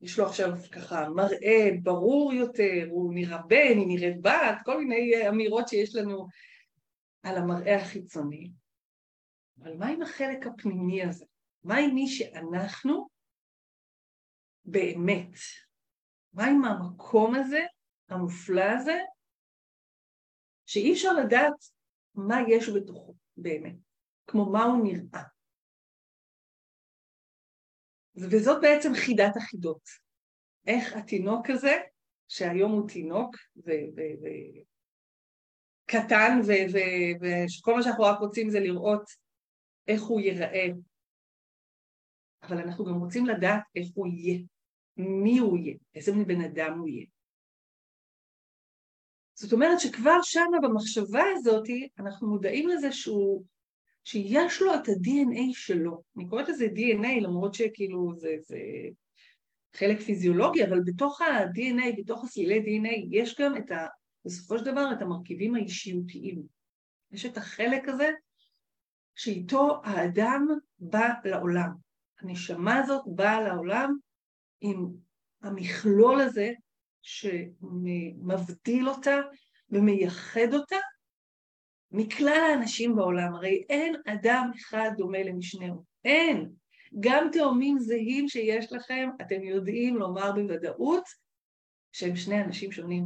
[0.00, 5.28] ויש לו עכשיו ככה מראה ברור יותר, הוא נראה בן, היא נראית בת, כל מיני
[5.28, 6.26] אמירות שיש לנו
[7.22, 8.50] על המראה החיצוני.
[9.62, 11.24] אבל מה עם החלק הפנימי הזה?
[11.64, 13.08] מה עם מי שאנחנו
[14.64, 15.34] באמת?
[16.32, 17.60] מה עם המקום הזה,
[18.08, 18.98] המופלא הזה,
[20.66, 21.54] שאי אפשר לדעת
[22.14, 23.76] מה יש בתוכו באמת,
[24.26, 25.22] כמו מה הוא נראה.
[28.16, 29.82] וזאת בעצם חידת החידות.
[30.66, 31.76] איך התינוק הזה,
[32.28, 33.36] שהיום הוא תינוק
[35.86, 36.40] וקטן,
[37.20, 39.27] וכל מה שאנחנו רק רוצים זה לראות
[39.88, 40.66] איך הוא ייראה,
[42.42, 44.38] אבל אנחנו גם רוצים לדעת איך הוא יהיה,
[44.96, 47.06] מי הוא יהיה, איזה בן אדם הוא יהיה.
[49.34, 51.66] זאת אומרת שכבר שמה במחשבה הזאת
[51.98, 53.44] אנחנו מודעים לזה שהוא,
[54.04, 56.02] שיש לו את ה-DNA שלו.
[56.16, 58.58] אני קוראת לזה DNA למרות שכאילו זה, זה
[59.76, 63.86] חלק פיזיולוגי, אבל בתוך ה-DNA, בתוך הסלילי DNA, יש גם את ה...
[64.24, 66.42] בסופו של דבר את המרכיבים האישיותיים.
[67.12, 68.10] יש את החלק הזה
[69.18, 71.70] שאיתו האדם בא לעולם.
[72.20, 73.96] הנשמה הזאת באה לעולם
[74.60, 74.86] עם
[75.42, 76.52] המכלול הזה
[77.02, 79.20] שמבדיל אותה
[79.70, 80.76] ומייחד אותה
[81.92, 83.34] מכלל האנשים בעולם.
[83.34, 85.84] הרי אין אדם אחד דומה למשנהו.
[86.04, 86.50] אין.
[87.00, 91.04] גם תאומים זהים שיש לכם, אתם יודעים לומר בוודאות
[91.92, 93.04] שהם שני אנשים שונים,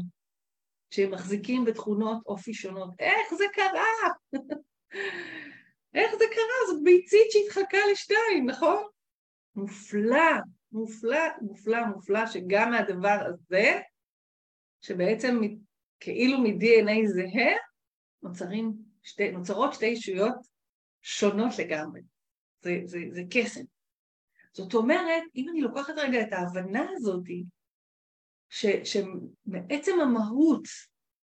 [0.91, 2.91] שהם מחזיקים בתכונות אופי שונות.
[2.99, 4.09] איך זה קרה?
[5.95, 6.67] איך זה קרה?
[6.69, 8.83] זאת ביצית שהתחלקה לשתיים, נכון?
[9.55, 10.33] מופלא,
[10.73, 13.81] מופלא, מופלא, מופלא, שגם מהדבר הזה,
[14.81, 15.41] שבעצם
[16.01, 17.57] כאילו מ-DNA זהה,
[18.23, 20.35] נוצרים שתי, נוצרות שתי ישויות
[21.03, 22.01] שונות לגמרי.
[22.61, 23.65] זה, זה, זה קסם.
[24.53, 27.25] זאת אומרת, אם אני לוקחת רגע את ההבנה הזאת,
[28.49, 30.65] ש, שמעצם המהות,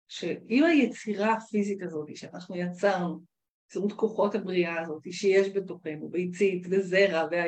[0.07, 3.34] שעם היצירה הפיזית הזאת שאנחנו יצרנו,
[3.65, 7.43] יצירות כוחות הבריאה הזאת שיש בתוכנו, ביצית וזרע, וה,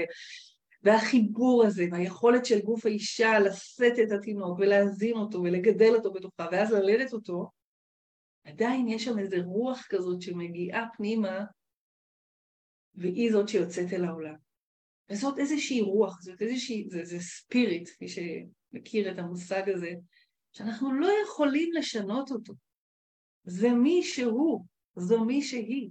[0.83, 6.71] והחיבור הזה והיכולת של גוף האישה לשאת את התינוק ולהזין אותו ולגדל אותו בתוכה ואז
[6.71, 7.49] ללדת אותו,
[8.43, 11.39] עדיין יש שם איזה רוח כזאת שמגיעה פנימה,
[12.95, 14.35] והיא זאת שיוצאת אל העולם.
[15.09, 19.91] וזאת איזושהי רוח, זאת איזושהי, זה, זה ספיריט, מי שמכיר את המושג הזה,
[20.51, 22.53] שאנחנו לא יכולים לשנות אותו.
[23.43, 25.89] זה מי שהוא, זו מי שהיא.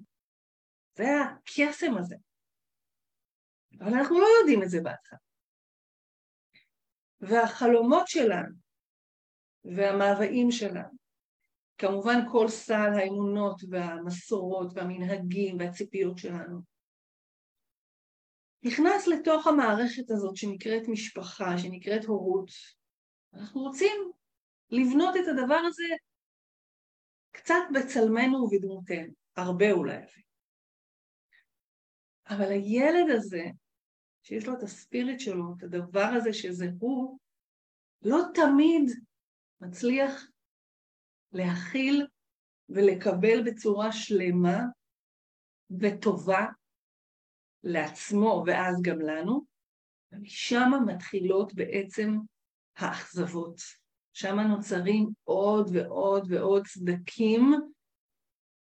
[0.97, 2.17] זה הקסם הזה.
[3.81, 5.19] אבל אנחנו לא יודעים את זה בהתחלה.
[7.21, 8.55] והחלומות שלנו
[9.65, 10.97] והמאוויים שלנו,
[11.79, 16.61] כמובן כל סל האמונות והמסורות והמנהגים והציפיות שלנו,
[18.63, 22.51] נכנס לתוך המערכת הזאת שנקראת משפחה, שנקראת הורות.
[23.35, 24.13] אנחנו רוצים
[24.71, 25.85] לבנות את הדבר הזה
[27.31, 30.26] קצת בצלמנו ובדמותנו, הרבה אולי אפילו.
[32.29, 33.45] אבל הילד הזה,
[34.23, 37.19] שיש לו את הספיריט שלו, את הדבר הזה שזה הוא,
[38.03, 38.91] לא תמיד
[39.61, 40.27] מצליח
[41.33, 42.07] להכיל
[42.69, 44.59] ולקבל בצורה שלמה
[45.81, 46.47] וטובה
[47.65, 49.45] לעצמו ואז גם לנו,
[50.13, 52.11] ומשם מתחילות בעצם
[52.77, 53.61] האכזבות.
[54.13, 57.55] שם נוצרים עוד ועוד ועוד סדקים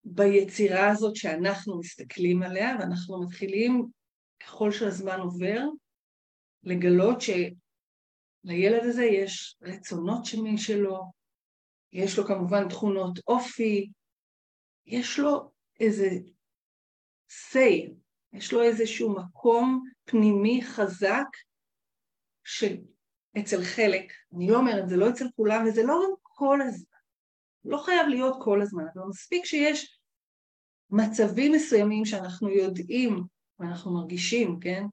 [0.04, 3.88] ביצירה הזאת שאנחנו מסתכלים עליה, ואנחנו מתחילים,
[4.40, 5.62] ככל שהזמן עובר,
[6.64, 11.12] לגלות שלילד הזה יש רצונות משלו,
[11.94, 13.90] יש לו כמובן תכונות אופי,
[14.86, 16.10] יש לו איזה
[17.30, 17.92] say,
[18.34, 21.28] יש לו איזשהו מקום פנימי חזק
[22.44, 26.89] שאצל חלק, אני לא אומרת, זה לא אצל כולם וזה לא גם כל הזמן,
[27.66, 30.00] לא חייב להיות כל הזמן, אבל מספיק שיש
[30.90, 33.24] מצבים מסוימים שאנחנו יודעים
[33.60, 34.84] ואנחנו מרגישים, כן,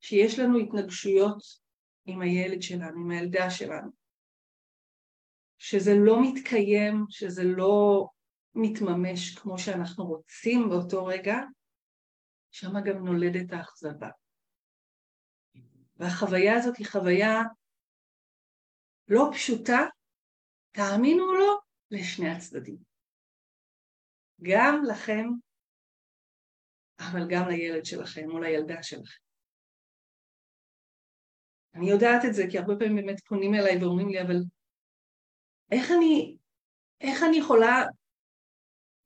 [0.00, 1.42] שיש לנו התנגשויות
[2.06, 3.90] עם הילד שלנו, עם הילדה שלנו,
[5.58, 8.06] שזה לא מתקיים, שזה לא
[8.54, 11.36] מתממש כמו שאנחנו רוצים באותו רגע,
[12.50, 14.08] שם גם נולדת האכזבה.
[15.96, 17.42] והחוויה הזאת היא חוויה
[19.08, 19.78] לא פשוטה,
[20.70, 21.58] תאמינו או לא,
[21.90, 22.76] לשני הצדדים.
[24.42, 25.26] גם לכם,
[26.98, 29.20] אבל גם לילד שלכם או לילדה שלכם.
[31.74, 34.36] אני יודעת את זה כי הרבה פעמים באמת פונים אליי ואומרים לי, אבל
[35.72, 36.36] איך אני,
[37.00, 37.84] איך אני יכולה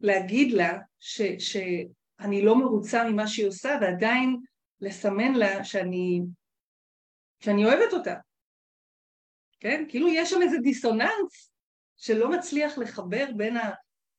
[0.01, 4.40] להגיד לה ש, שאני לא מרוצה ממה שהיא עושה ועדיין
[4.81, 6.20] לסמן לה שאני,
[7.40, 8.14] שאני אוהבת אותה,
[9.61, 9.85] כן?
[9.88, 11.54] כאילו יש שם איזה דיסוננס
[12.05, 13.57] שלא מצליח לחבר בין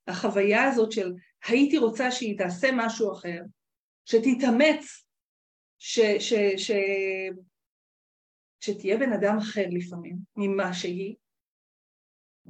[0.08, 1.14] החוויה הזאת של
[1.48, 3.42] הייתי רוצה שהיא תעשה משהו אחר,
[4.06, 5.06] שתתאמץ,
[5.78, 6.72] ש, ש, ש,
[8.60, 11.16] שתהיה בן אדם אחר לפעמים ממה שהיא,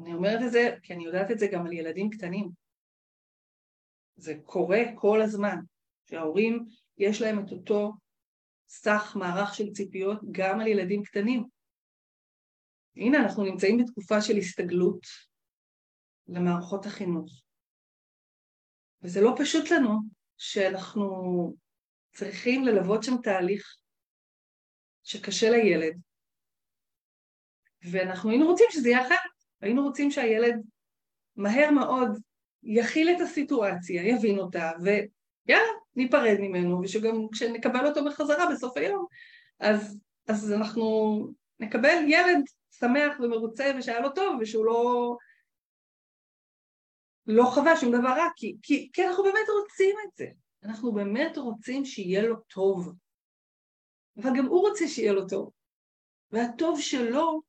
[0.02, 2.50] אני אומרת את זה כי אני יודעת את זה גם על ילדים קטנים.
[4.16, 5.58] זה קורה כל הזמן,
[6.10, 6.66] שההורים
[6.98, 7.94] יש להם את אותו
[8.70, 11.55] סך מערך של ציפיות גם על ילדים קטנים.
[12.98, 15.02] הנה, אנחנו נמצאים בתקופה של הסתגלות
[16.28, 17.44] למערכות החינוך.
[19.02, 20.00] וזה לא פשוט לנו
[20.38, 21.06] שאנחנו
[22.12, 23.78] צריכים ללוות שם תהליך
[25.04, 26.00] שקשה לילד,
[27.92, 29.36] ואנחנו היינו רוצים שזה יהיה אחרת.
[29.62, 30.56] היינו רוצים שהילד
[31.36, 32.10] מהר מאוד
[32.64, 39.06] יכיל את הסיטואציה, יבין אותה, ויאללה, ניפרד ממנו, ושגם כשנקבל אותו בחזרה בסוף היום,
[39.60, 41.18] אז, אז אנחנו
[41.60, 42.44] נקבל ילד
[42.80, 45.18] שמח ומרוצה ושהיה לו טוב, ושהוא לא,
[47.28, 50.26] לא חווה שום דבר רע, כי, כי, כי אנחנו באמת רוצים את זה.
[50.64, 52.94] אנחנו באמת רוצים שיהיה לו טוב.
[54.18, 55.52] אבל גם הוא רוצה שיהיה לו טוב.
[56.32, 57.42] והטוב שלו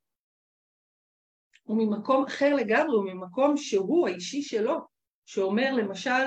[1.63, 4.79] הוא ממקום אחר לגמרי, הוא ממקום שהוא האישי שלו,
[5.27, 6.25] שאומר למשל,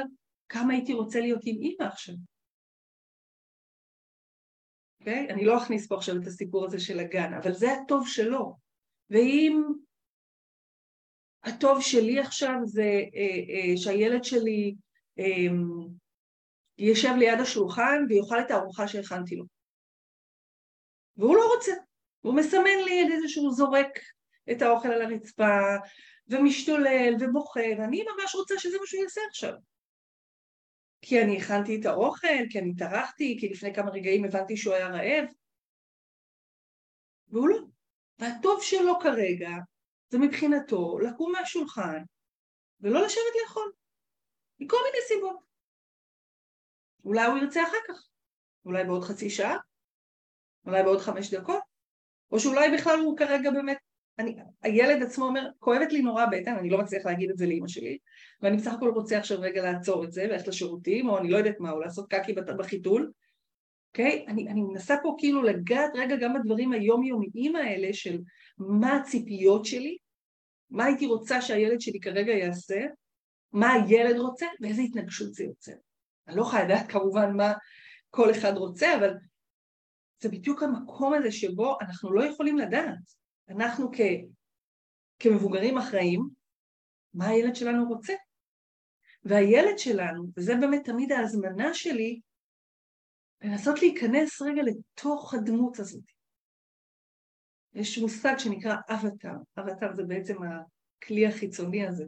[0.49, 2.15] כמה הייתי רוצה להיות עם אימא עכשיו.
[2.15, 2.29] Okay?
[4.99, 5.29] אוקיי?
[5.29, 8.68] אני לא אכניס פה עכשיו את הסיפור הזה של הגן, אבל זה הטוב שלו.
[9.09, 9.63] ואם
[11.43, 12.81] הטוב שלי עכשיו זה
[13.15, 14.75] אה, אה, שהילד שלי
[15.19, 15.53] אה,
[16.77, 19.45] יישב ליד השולחן ויאכל את הארוחה שהכנתי לו.
[21.17, 21.71] והוא לא רוצה,
[22.21, 23.99] הוא מסמן לי איזשהו זורק
[24.51, 25.57] את האוכל על הרצפה,
[26.27, 29.53] ומשתולל ובוכה, ואני ממש רוצה שזה מה שהוא יעשה עכשיו.
[31.01, 34.87] כי אני הכנתי את האוכל, כי אני טרחתי, כי לפני כמה רגעים הבנתי שהוא היה
[34.87, 35.25] רעב.
[37.27, 37.78] והוא לא.
[38.19, 39.49] והטוב שלו כרגע
[40.09, 42.03] זה מבחינתו לקום מהשולחן
[42.81, 43.71] ולא לשבת לאכול,
[44.59, 45.39] מכל מיני סיבות.
[47.05, 48.07] אולי הוא ירצה אחר כך,
[48.65, 49.57] אולי בעוד חצי שעה,
[50.65, 51.63] אולי בעוד חמש דקות,
[52.31, 53.77] או שאולי בכלל הוא כרגע באמת
[54.19, 57.67] אני, הילד עצמו אומר, כואבת לי נורא בטן, אני לא מצליח להגיד את זה לאימא
[57.67, 57.97] שלי,
[58.41, 61.59] ואני בסך הכל רוצה עכשיו רגע לעצור את זה, וללכת לשירותים, או אני לא יודעת
[61.59, 63.11] מה, או לעשות קקי בחיתול,
[63.89, 64.25] אוקיי?
[64.27, 64.31] Okay?
[64.31, 68.19] אני, אני מנסה פה כאילו לגעת רגע גם בדברים היומיומיים האלה של
[68.57, 69.97] מה הציפיות שלי,
[70.69, 72.81] מה הייתי רוצה שהילד שלי כרגע יעשה,
[73.51, 75.73] מה הילד רוצה ואיזה התנגשות זה יוצר.
[76.27, 77.53] אני לא יכולה לדעת כמובן מה
[78.09, 79.13] כל אחד רוצה, אבל
[80.21, 83.19] זה בדיוק המקום הזה שבו אנחנו לא יכולים לדעת.
[83.49, 83.99] אנחנו כ,
[85.19, 86.29] כמבוגרים אחראים,
[87.13, 88.13] מה הילד שלנו רוצה.
[89.23, 92.19] והילד שלנו, וזה באמת תמיד ההזמנה שלי,
[93.41, 96.03] לנסות להיכנס רגע לתוך הדמות הזאת.
[97.73, 102.05] יש מושג שנקרא אבטר, אבטר זה בעצם הכלי החיצוני הזה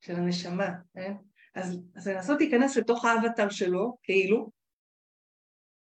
[0.00, 1.12] של הנשמה, כן?
[1.54, 4.50] אז, אז לנסות להיכנס לתוך האבטר שלו, כאילו,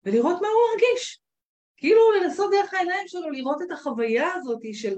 [0.05, 1.21] ולראות מה הוא מרגיש.
[1.77, 4.97] כאילו לנסות דרך העיניים שלו לראות את החוויה הזאת של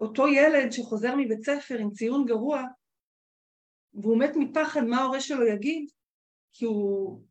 [0.00, 2.62] אותו ילד שחוזר מבית ספר עם ציון גרוע
[3.94, 5.90] והוא מת מפחד מה ההורה שלו יגיד
[6.52, 7.22] כי הוא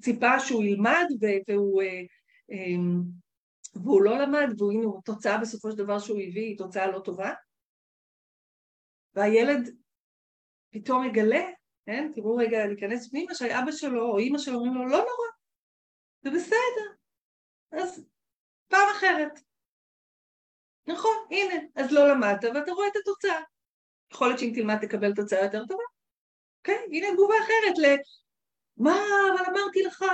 [0.00, 1.06] ציפה שהוא ילמד
[1.48, 2.02] והוא, אה,
[2.50, 3.02] אמ,
[3.74, 7.32] והוא לא למד והנה התוצאה בסופו של דבר שהוא הביא היא תוצאה לא טובה
[9.14, 9.76] והילד
[10.70, 11.44] פתאום מגלה,
[11.86, 12.10] כן?
[12.14, 15.36] תראו רגע להיכנס פנימה שאבא שלו או אימא שלו אומרים לו לא נורא
[16.22, 16.92] זה בסדר,
[17.72, 18.04] אז
[18.68, 19.40] פעם אחרת.
[20.86, 23.40] נכון, הנה, אז לא למדת ואתה רואה את התוצאה.
[24.12, 25.82] יכול להיות שאם תלמד תקבל תוצאה יותר טובה.
[26.64, 27.76] כן, הנה תגובה אחרת.
[28.76, 28.96] מה,
[29.34, 30.04] אבל אמרתי לך,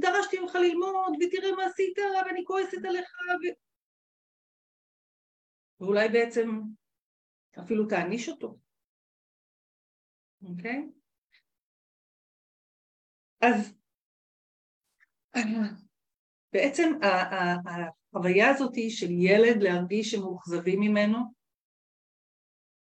[0.00, 3.10] דרשתי ממך ללמוד, ותראה מה עשית, ואני כועסת עליך,
[3.42, 3.44] ו...
[5.80, 6.60] ואולי בעצם
[7.58, 8.58] אפילו תעניש אותו.
[10.42, 10.88] אוקיי?
[13.40, 13.74] אז
[16.52, 21.18] בעצם החוויה הזאת של ילד להרגיש שמאוכזבים ממנו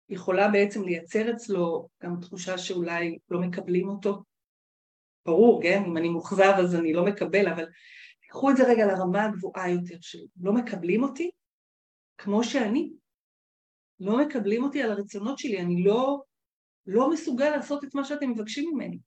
[0.09, 4.23] יכולה בעצם לייצר אצלו גם תחושה שאולי לא מקבלים אותו.
[5.27, 5.83] ברור, כן?
[5.87, 7.67] אם אני מאוכזב אז אני לא מקבל, אבל
[8.29, 11.31] קחו את זה רגע לרמה הגבוהה יותר של לא מקבלים אותי
[12.19, 12.93] כמו שאני.
[14.01, 16.23] לא מקבלים אותי על הרצונות שלי, אני לא,
[16.87, 18.99] לא מסוגל לעשות את מה שאתם מבקשים ממני.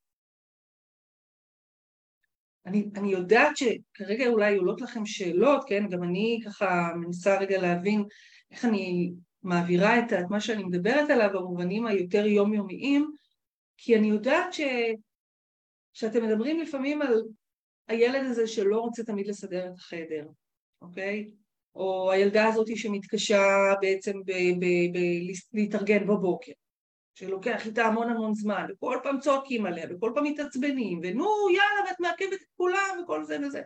[2.65, 8.05] אני, אני יודעת שכרגע אולי עולות לכם שאלות, כן, גם אני ככה מנסה רגע להבין
[8.51, 13.11] איך אני מעבירה את מה שאני מדברת עליו במובנים היותר יומיומיים,
[13.77, 14.61] כי אני יודעת ש,
[15.97, 17.23] שאתם מדברים לפעמים על
[17.87, 20.27] הילד הזה שלא רוצה תמיד לסדר את החדר,
[20.81, 21.31] אוקיי?
[21.75, 23.43] או הילדה הזאת שמתקשה
[23.81, 24.13] בעצם
[25.53, 26.51] להתארגן בבוקר,
[27.13, 31.99] שלוקח איתה המון המון זמן, וכל פעם צועקים עליה, וכל פעם מתעצבנים, ונו יאללה ואת
[31.99, 33.61] מעכבת את כולם וכל זה וזה.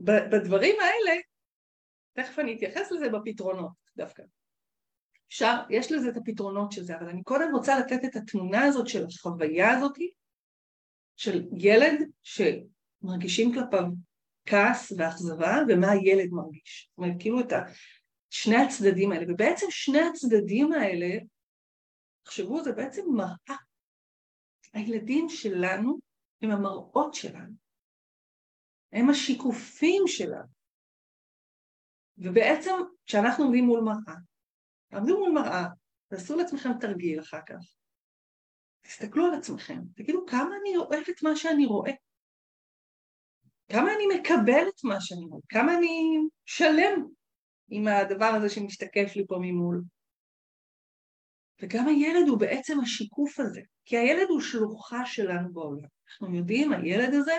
[0.00, 1.20] בדברים האלה,
[2.12, 4.22] תכף אני אתייחס לזה בפתרונות דווקא.
[5.30, 8.88] אפשר, יש לזה את הפתרונות של זה, אבל אני קודם רוצה לתת את התמונה הזאת
[8.88, 9.96] של החוויה הזאת
[11.16, 13.84] של ילד שמרגישים כלפיו
[14.46, 16.90] כעס ואכזבה, ומה הילד מרגיש.
[16.90, 17.52] זאת אומרת, כאילו את.
[18.30, 21.06] שני הצדדים האלה, ובעצם שני הצדדים האלה,
[22.22, 23.58] תחשבו, זה בעצם מראה.
[24.72, 25.98] הילדים שלנו
[26.42, 27.54] הם המראות שלנו,
[28.92, 30.48] הם השיקופים שלנו.
[32.18, 32.72] ובעצם
[33.06, 34.18] כשאנחנו עומדים מול מראה,
[34.90, 35.66] תעמדו מול מראה,
[36.08, 37.56] תעשו לעצמכם תרגיל אחר כך,
[38.82, 41.92] תסתכלו על עצמכם, תגידו כמה אני אוהב את מה שאני רואה,
[43.68, 47.06] כמה אני מקבל את מה שאני רואה, כמה אני שלם
[47.70, 49.82] עם הדבר הזה שמשתקף לי פה ממול.
[51.62, 55.88] וגם הילד הוא בעצם השיקוף הזה, כי הילד הוא שלוחה שלנו בעולם.
[56.08, 57.32] אנחנו יודעים, הילד הזה,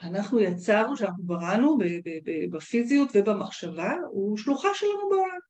[0.00, 1.78] שאנחנו יצרנו, שאנחנו בראנו
[2.52, 5.49] בפיזיות ובמחשבה, הוא שלוחה שלנו בעולם.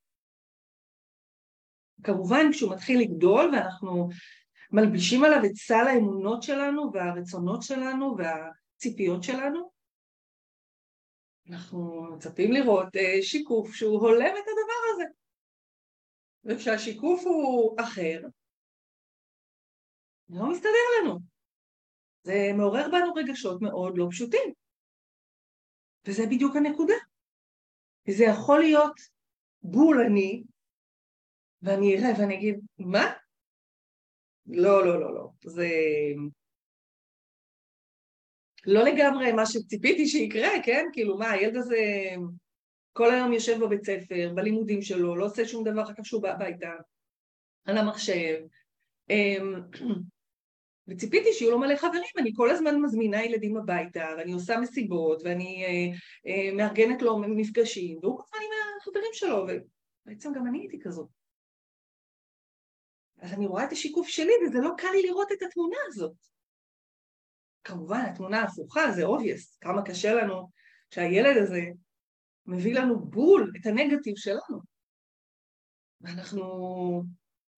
[2.03, 4.09] כמובן כשהוא מתחיל לגדול ואנחנו
[4.73, 9.71] מלבישים עליו את סל האמונות שלנו והרצונות שלנו והציפיות שלנו,
[11.51, 15.05] אנחנו מצפים לראות אה, שיקוף שהוא הולם את הדבר הזה.
[16.45, 18.21] וכשהשיקוף הוא אחר,
[20.29, 21.19] זה לא מסתדר לנו.
[22.23, 24.53] זה מעורר בנו רגשות מאוד לא פשוטים.
[26.07, 26.95] וזה בדיוק הנקודה.
[28.09, 29.01] זה יכול להיות
[29.63, 30.43] בול אני,
[31.63, 33.13] ואני אראה ואני אגיד, מה?
[34.47, 35.29] לא, לא, לא, לא.
[35.45, 35.69] זה
[38.67, 40.87] לא לגמרי מה שציפיתי שיקרה, כן?
[40.93, 41.79] כאילו מה, הילד הזה
[42.93, 46.31] כל היום יושב בבית ספר, בלימודים שלו, לא עושה שום דבר אחר כך שהוא בא
[46.31, 46.71] הביתה,
[47.65, 48.43] על המחשב.
[49.11, 49.55] אמ,
[50.89, 55.65] וציפיתי שיהיו לו מלא חברים, אני כל הזמן מזמינה ילדים הביתה, ואני עושה מסיבות, ואני
[55.65, 55.97] אה,
[56.31, 59.47] אה, מארגנת לו מפגשים, והוא כל הזמן עם החברים שלו,
[60.07, 61.20] ובעצם גם אני הייתי כזאת.
[63.21, 66.17] אז אני רואה את השיקוף שלי, וזה לא קל לי לראות את התמונה הזאת.
[67.65, 70.51] כמובן, התמונה ההפוכה זה obvious, כמה קשה לנו
[70.95, 71.61] שהילד הזה
[72.47, 74.61] מביא לנו בול את הנגטיב שלנו.
[76.01, 76.43] ואנחנו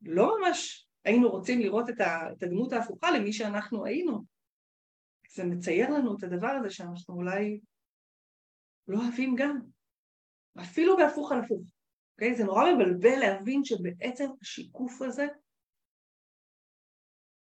[0.03, 4.25] לא ממש היינו רוצים לראות את הדמות ההפוכה למי שאנחנו היינו.
[5.35, 7.61] זה מצייר לנו את הדבר הזה שאנחנו אולי
[8.89, 9.59] לא אוהבים גם.
[10.61, 11.63] אפילו בהפוך על הפוך.
[12.15, 12.35] אוקיי?
[12.35, 15.27] זה נורא מבלבל להבין שבעצם השיקוף הזה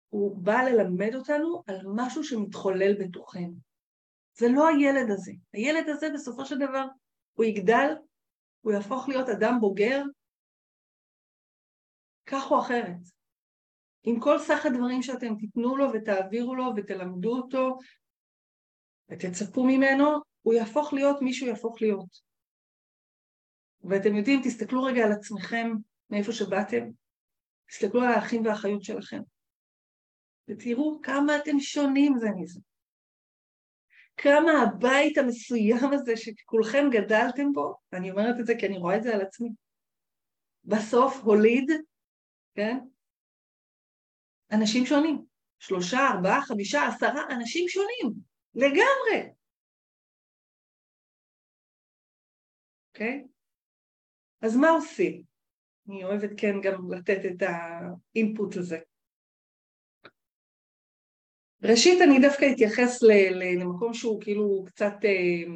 [0.09, 3.53] הוא בא ללמד אותנו על משהו שמתחולל בתוכנו.
[4.37, 5.31] זה לא הילד הזה.
[5.53, 6.85] הילד הזה בסופו של דבר
[7.33, 7.93] הוא יגדל,
[8.61, 10.01] הוא יהפוך להיות אדם בוגר,
[12.25, 12.97] כך או אחרת.
[14.03, 17.77] עם כל סך הדברים שאתם תיתנו לו ותעבירו לו ותלמדו אותו
[19.09, 20.05] ותצפו ממנו,
[20.41, 22.27] הוא יהפוך להיות מי שהוא יהפוך להיות.
[23.83, 25.71] ואתם יודעים, תסתכלו רגע על עצמכם
[26.09, 26.89] מאיפה שבאתם,
[27.67, 29.21] תסתכלו על האחים והאחיות שלכם,
[30.47, 32.59] ותראו כמה אתם שונים זה מזה.
[34.17, 39.03] כמה הבית המסוים הזה שכולכם גדלתם בו, ואני אומרת את זה כי אני רואה את
[39.03, 39.49] זה על עצמי,
[40.63, 41.71] בסוף הוליד,
[42.55, 42.77] כן?
[44.51, 45.25] אנשים שונים.
[45.59, 48.19] שלושה, ארבעה, חמישה, עשרה אנשים שונים,
[48.55, 49.33] לגמרי.
[52.89, 53.23] אוקיי?
[53.23, 53.27] Okay?
[54.41, 55.23] אז מה עושים?
[55.87, 58.79] אני אוהבת כן גם לתת את האינפוט הזה.
[61.63, 65.53] ראשית אני דווקא אתייחס למקום שהוא כאילו קצת אה,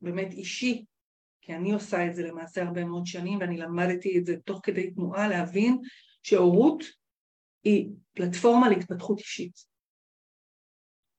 [0.00, 0.84] באמת אישי,
[1.40, 4.90] כי אני עושה את זה למעשה הרבה מאוד שנים ואני למדתי את זה תוך כדי
[4.90, 5.78] תנועה להבין
[6.22, 6.84] שהורות
[7.64, 9.74] היא פלטפורמה להתפתחות אישית.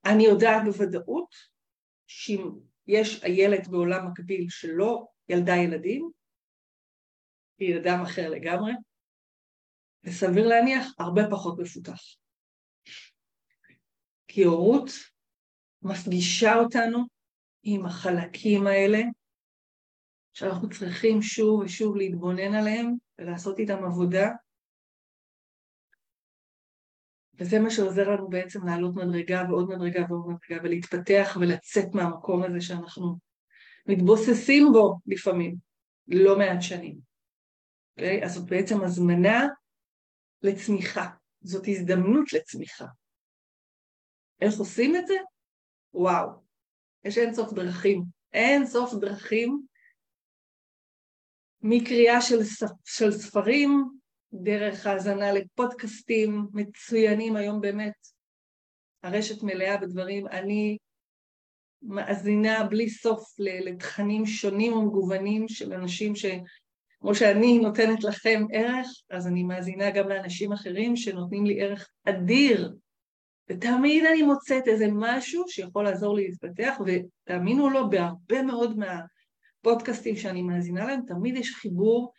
[0.05, 1.35] אני יודעת בוודאות
[2.07, 2.49] שאם
[2.87, 6.09] יש איילת בעולם מקביל שלא ילדה ילדים,
[7.59, 8.71] היא אדם אחר לגמרי,
[10.03, 12.01] וסביר להניח הרבה פחות מפותח.
[14.35, 14.89] כי הורות
[15.81, 16.99] מפגישה אותנו
[17.63, 18.99] עם החלקים האלה
[20.33, 24.27] שאנחנו צריכים שוב ושוב להתבונן עליהם ולעשות איתם עבודה
[27.33, 32.61] וזה מה שעוזר לנו בעצם לעלות מדרגה ועוד מדרגה ועוד מדרגה ולהתפתח ולצאת מהמקום הזה
[32.61, 33.17] שאנחנו
[33.87, 35.55] מתבוססים בו לפעמים,
[36.07, 36.95] לא מעט שנים.
[36.95, 37.01] Okay?
[37.97, 38.23] אוקיי?
[38.23, 39.45] אז זאת בעצם הזמנה
[40.41, 41.07] לצמיחה,
[41.41, 42.85] זאת הזדמנות לצמיחה.
[44.41, 45.15] איך עושים את זה?
[45.93, 46.29] וואו,
[47.03, 49.61] יש אין סוף דרכים, אין סוף דרכים
[51.61, 52.39] מקריאה של,
[52.85, 53.89] של ספרים,
[54.33, 58.15] דרך האזנה לפודקאסטים מצוינים היום באמת.
[59.03, 60.27] הרשת מלאה בדברים.
[60.27, 60.77] אני
[61.81, 66.25] מאזינה בלי סוף לתכנים שונים ומגוונים של אנשים ש...
[66.99, 72.73] כמו שאני נותנת לכם ערך, אז אני מאזינה גם לאנשים אחרים שנותנים לי ערך אדיר.
[73.49, 80.15] ותמיד אני מוצאת איזה משהו שיכול לעזור לי להתפתח, ותאמינו או לא, בהרבה מאוד מהפודקאסטים
[80.15, 82.13] שאני מאזינה להם, תמיד יש חיבור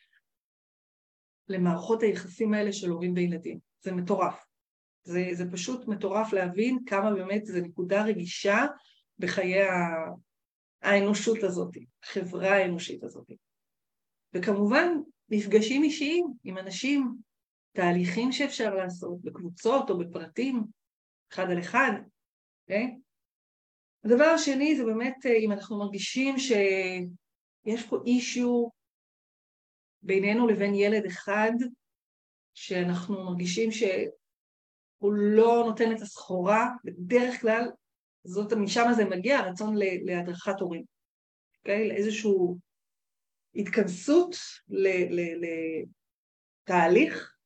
[1.49, 3.59] למערכות היחסים האלה של הורים וילדים.
[3.81, 4.45] זה מטורף.
[5.05, 8.67] זה, זה פשוט מטורף להבין כמה באמת זו נקודה רגישה
[9.19, 9.63] בחיי
[10.83, 13.31] האנושות הזאת, החברה האנושית הזאת.
[14.35, 14.89] וכמובן,
[15.31, 17.17] מפגשים אישיים עם אנשים,
[17.73, 20.65] תהליכים שאפשר לעשות בקבוצות או בפרטים,
[21.33, 22.03] אחד על אחד, okay?
[22.63, 22.97] אוקיי?
[24.05, 28.69] הדבר השני זה באמת אם אנחנו מרגישים שיש פה אישיו
[30.03, 31.53] בינינו לבין ילד אחד,
[32.55, 37.71] שאנחנו מרגישים שהוא לא נותן את הסחורה, בדרך כלל
[38.25, 39.75] זאת, משם זה מגיע, הרצון
[40.05, 40.85] להדרכת הורים,
[41.59, 41.89] אוקיי?
[41.89, 42.31] לאיזושהי
[43.55, 44.37] התכנסות
[46.69, 47.37] לתהליך,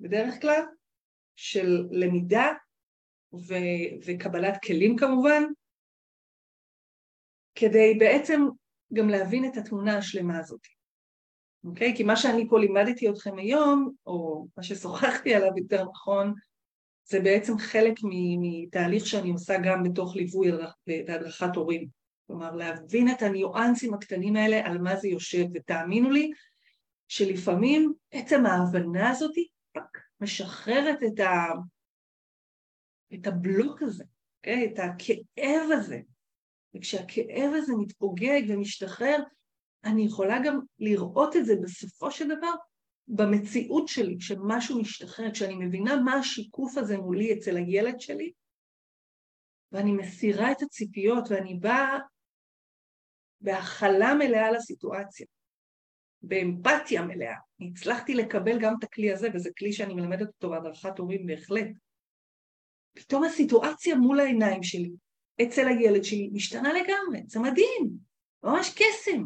[0.00, 0.62] בדרך כלל,
[1.36, 2.52] של למידה
[3.32, 5.42] ו- וקבלת כלים כמובן,
[7.54, 8.42] כדי בעצם
[8.92, 10.60] גם להבין את התמונה השלמה הזאת.
[11.64, 11.96] אוקיי?
[11.96, 16.34] כי מה שאני פה לימדתי אתכם היום, או מה ששוחחתי עליו יותר נכון,
[17.04, 17.94] זה בעצם חלק
[18.40, 20.52] מתהליך שאני עושה גם בתוך ליווי
[20.86, 21.88] והדרכת הורים.
[22.26, 26.30] כלומר, להבין את הניואנסים הקטנים האלה, על מה זה יושב, ותאמינו לי
[27.08, 29.34] שלפעמים עצם ההבנה הזאת
[29.76, 31.34] רק משחררת את, ה...
[33.14, 34.06] את הבלוק הזה, okay?
[34.38, 34.72] אוקיי?
[34.74, 36.00] את הכאב הזה.
[36.74, 39.22] וכשהכאב הזה מתפוגג ומשתחרר,
[39.84, 42.52] אני יכולה גם לראות את זה בסופו של דבר
[43.08, 48.32] במציאות שלי, כשמשהו משתחרר, כשאני מבינה מה השיקוף הזה מולי אצל הילד שלי,
[49.72, 51.98] ואני מסירה את הציפיות ואני באה
[53.40, 55.26] בהכלה מלאה לסיטואציה,
[56.22, 57.36] באמפתיה מלאה.
[57.60, 61.66] הצלחתי לקבל גם את הכלי הזה, וזה כלי שאני מלמדת אותו בהדרכת הורים בהחלט.
[62.94, 64.90] פתאום הסיטואציה מול העיניים שלי,
[65.42, 67.90] אצל הילד שלי, משתנה לגמרי, זה מדהים,
[68.44, 69.24] ממש קסם.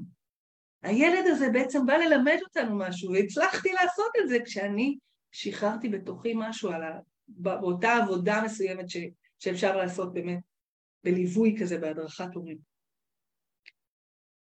[0.82, 4.98] הילד הזה בעצם בא ללמד אותנו משהו, והצלחתי לעשות את זה כשאני
[5.32, 6.98] שחררתי בתוכי משהו על ה...
[7.28, 8.96] באותה עבודה מסוימת ש...
[9.38, 10.38] שאפשר לעשות באמת
[11.04, 12.58] בליווי כזה בהדרכת הורים.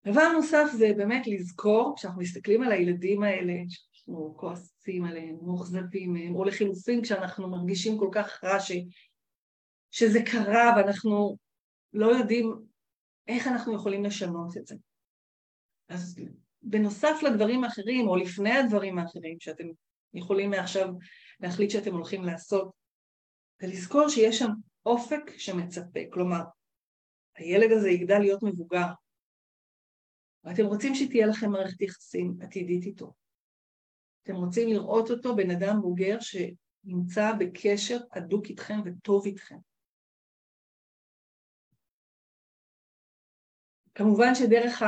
[0.05, 3.53] דבר נוסף זה באמת לזכור, כשאנחנו מסתכלים על הילדים האלה,
[4.07, 8.71] שאנחנו כועסים עליהם, מאוכזבים מהם, או לחילופין כשאנחנו מרגישים כל כך רע ש...
[9.91, 11.37] שזה קרה ואנחנו
[11.93, 12.53] לא יודעים
[13.27, 14.75] איך אנחנו יכולים לשנות את זה.
[15.89, 16.19] אז
[16.61, 19.65] בנוסף לדברים האחרים, או לפני הדברים האחרים שאתם
[20.13, 20.87] יכולים מעכשיו
[21.39, 22.71] להחליט שאתם הולכים לעשות,
[23.61, 24.49] זה לזכור שיש שם
[24.85, 26.41] אופק שמצפה, כלומר,
[27.35, 28.87] הילד הזה יגדל להיות מבוגר,
[30.43, 33.13] ואתם רוצים שתהיה לכם מערכת יחסים עתידית איתו.
[34.28, 39.57] אתם רוצים לראות אותו בן אדם בוגר שנמצא בקשר הדוק איתכם וטוב איתכם.
[43.95, 44.88] כמובן שדרך ה...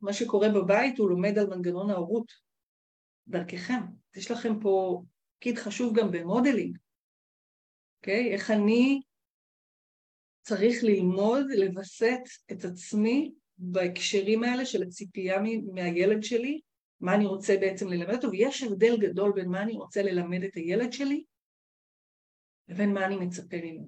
[0.00, 2.32] מה שקורה בבית הוא לומד על מנגנון ההורות
[3.28, 3.80] דרככם.
[4.16, 5.02] יש לכם פה
[5.34, 6.78] תפקיד חשוב גם במודלינג,
[7.98, 8.30] אוקיי?
[8.30, 8.34] Okay?
[8.34, 9.00] איך אני
[10.42, 12.20] צריך ללמוד לווסת
[12.52, 15.42] את עצמי בהקשרים האלה של הציפייה
[15.74, 16.60] מהילד שלי,
[17.02, 20.54] מה אני רוצה בעצם ללמד אותו, ויש הבדל גדול בין מה אני רוצה ללמד את
[20.54, 21.24] הילד שלי
[22.68, 23.86] לבין מה אני מצפה ממנו.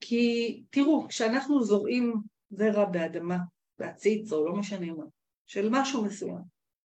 [0.00, 2.14] כי תראו, כשאנחנו זורעים
[2.50, 3.38] זרע באדמה,
[3.78, 5.04] בעציץ או לא משנה מה,
[5.46, 6.42] של משהו מסוים,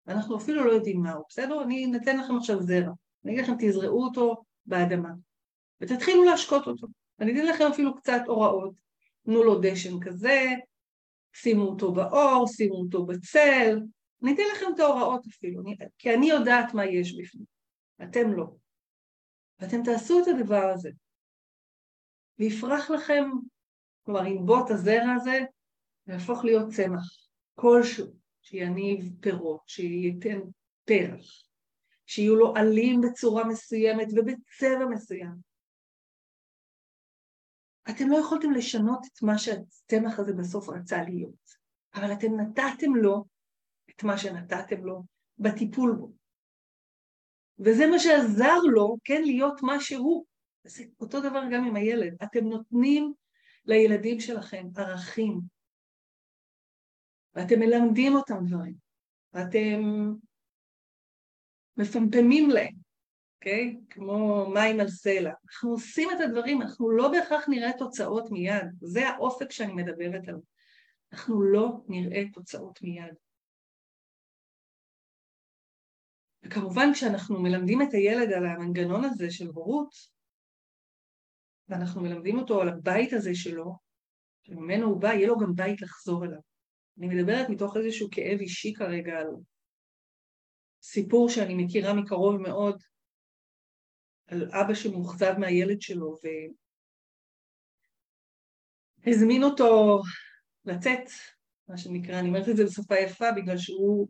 [0.05, 1.63] ואנחנו אפילו לא יודעים מהו, בסדר?
[1.63, 2.91] אני אתן לכם עכשיו זרע,
[3.25, 5.09] אני אגיד לכם תזרעו אותו באדמה,
[5.81, 6.87] ותתחילו להשקות אותו.
[7.19, 8.73] אני אתן לכם אפילו קצת הוראות,
[9.25, 10.45] תנו לו דשן כזה,
[11.33, 13.79] שימו אותו באור, שימו אותו בצל,
[14.23, 17.45] אני אתן לכם את ההוראות אפילו, אני, כי אני יודעת מה יש בפנים,
[18.03, 18.45] אתם לא.
[19.59, 20.89] ואתם תעשו את הדבר הזה,
[22.39, 23.23] ויפרח לכם,
[24.05, 25.39] כלומר ינבוט הזרע הזה,
[26.07, 27.03] ויהפוך להיות צמח
[27.55, 28.07] כלשהו,
[28.41, 30.39] שיניב פירות, שייתן
[30.85, 31.25] פרח,
[32.05, 35.51] שיהיו לו עלים בצורה מסוימת ובצבע מסוים.
[37.89, 41.61] אתם לא יכולתם לשנות את מה שהצמח הזה בסוף רצה להיות,
[41.95, 43.25] אבל אתם נתתם לו
[43.95, 45.03] את מה שנתתם לו
[45.39, 46.11] בטיפול בו.
[47.59, 50.25] וזה מה שעזר לו, כן, להיות מה שהוא.
[50.63, 52.15] זה אותו דבר גם עם הילד.
[52.23, 53.13] אתם נותנים
[53.65, 55.41] לילדים שלכם ערכים,
[57.35, 58.75] ואתם מלמדים אותם דברים,
[59.33, 59.81] ואתם
[61.77, 62.73] מפמפמים להם,
[63.35, 63.77] אוקיי?
[63.77, 63.93] Okay?
[63.93, 65.33] כמו מים על סלע.
[65.45, 68.65] אנחנו עושים את הדברים, אנחנו לא בהכרח נראה תוצאות מיד.
[68.81, 70.39] זה האופק שאני מדברת עליו.
[71.13, 73.13] אנחנו לא נראה תוצאות מיד.
[76.43, 79.93] וכמובן כשאנחנו מלמדים את הילד על המנגנון הזה של הורות,
[81.69, 83.75] ואנחנו מלמדים אותו על הבית הזה שלו,
[84.43, 86.39] שממנו הוא בא, יהיה לו גם בית לחזור אליו.
[86.97, 89.27] אני מדברת מתוך איזשהו כאב אישי כרגע על
[90.81, 92.81] סיפור שאני מכירה מקרוב מאוד,
[94.27, 96.15] על אבא שמאוכזב מהילד שלו
[99.05, 100.01] והזמין אותו
[100.65, 101.09] לצאת,
[101.67, 104.07] מה שנקרא, אני אומרת את זה בשפה יפה בגלל שהוא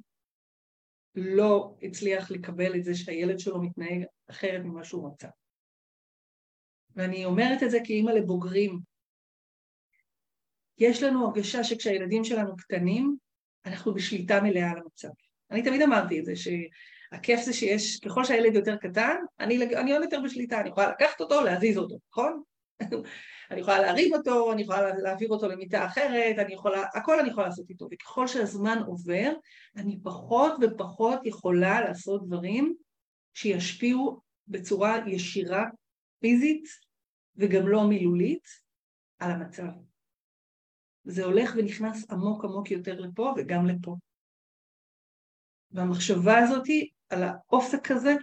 [1.16, 5.28] לא הצליח לקבל את זה שהילד שלו מתנהג אחרת ממה שהוא רצה.
[6.95, 8.80] ואני אומרת את זה כאימא לבוגרים.
[10.78, 13.18] יש לנו הרגשה שכשהילדים שלנו קטנים,
[13.66, 15.09] אנחנו בשליטה מלאה על המצב.
[15.51, 20.03] אני תמיד אמרתי את זה, שהכיף זה שיש, ככל שהילד יותר קטן, אני, אני עוד
[20.03, 22.41] יותר בשליטה, אני יכולה לקחת אותו, להזיז אותו, נכון?
[23.52, 27.48] אני יכולה להרים אותו, אני יכולה להעביר אותו למיטה אחרת, אני יכולה, הכל אני יכולה
[27.48, 29.32] לעשות איתו, וככל שהזמן עובר,
[29.76, 32.76] אני פחות ופחות יכולה לעשות דברים
[33.34, 35.66] שישפיעו בצורה ישירה,
[36.20, 36.68] פיזית,
[37.36, 38.48] וגם לא מילולית,
[39.20, 39.68] על המצב.
[41.04, 43.96] זה הולך ונכנס עמוק עמוק יותר לפה וגם לפה.
[45.72, 46.68] והמחשבה הזאת
[47.10, 48.14] על האופק הזה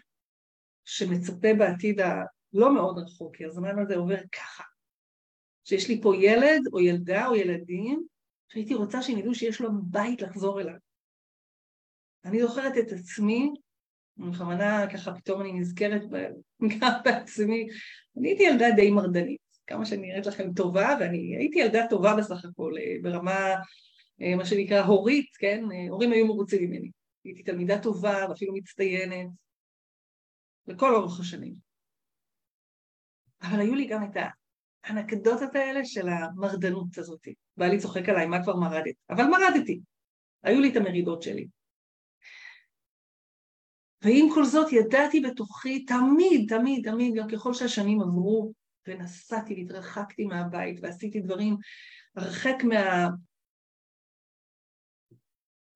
[0.84, 2.00] שמצפה בעתיד
[2.54, 4.64] הלא מאוד רחוק, כי הזמן הזה עובר ככה.
[5.64, 8.06] שיש לי פה ילד או ילדה או ילדים
[8.48, 10.74] שהייתי רוצה שהם ידעו שיש לו בית לחזור אליו.
[12.24, 13.52] אני זוכרת את עצמי,
[14.16, 16.02] בכוונה ככה פתאום אני נזכרת
[16.80, 17.66] גם בעצמי,
[18.16, 22.44] אני הייתי ילדה די מרדנית, כמה שאני נראית לכם טובה, ואני הייתי ילדה טובה בסך
[22.44, 23.54] הכל, אה, ברמה,
[24.22, 25.64] אה, מה שנקרא הורית, כן?
[25.72, 26.90] אה, הורים היו מרוצים ממני.
[27.24, 29.26] הייתי תלמידה טובה ואפילו מצטיינת,
[30.66, 31.67] לכל אורך השנים.
[33.42, 34.16] אבל היו לי גם את
[34.84, 37.28] האנקדוטות האלה של המרדנות הזאת.
[37.56, 38.94] בעלי צוחק עליי, מה כבר מרדת?
[39.10, 39.80] אבל מרדתי.
[40.42, 41.48] היו לי את המרידות שלי.
[44.02, 48.52] ועם כל זאת ידעתי בתוכי תמיד, תמיד, תמיד, גם ככל שהשנים עברו,
[48.88, 51.56] ונסעתי והתרחקתי מהבית ועשיתי דברים
[52.16, 53.08] הרחק מה...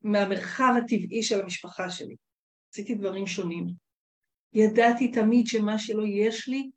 [0.03, 2.17] מהמרחב הטבעי של המשפחה שלי.
[2.73, 3.67] עשיתי דברים שונים.
[4.53, 6.71] ידעתי תמיד שמה שלא יש לי,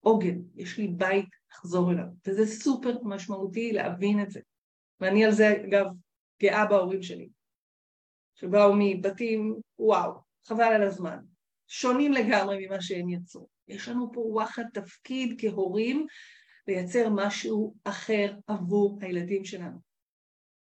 [0.00, 4.40] עוגן, יש לי בית לחזור אליו, וזה סופר משמעותי להבין את זה.
[5.00, 5.86] ואני על זה, אגב,
[6.42, 7.28] גאה בהורים שלי,
[8.34, 10.12] שבאו מבתים, וואו,
[10.46, 11.18] חבל על הזמן,
[11.66, 13.48] שונים לגמרי ממה שהם יצאו.
[13.68, 16.06] יש לנו פה וואחד תפקיד כהורים
[16.68, 19.78] לייצר משהו אחר עבור הילדים שלנו.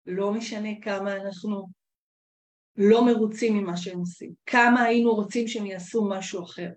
[0.07, 1.69] לא משנה כמה אנחנו
[2.77, 6.69] לא מרוצים ממה שהם עושים, כמה היינו רוצים שהם יעשו משהו אחר.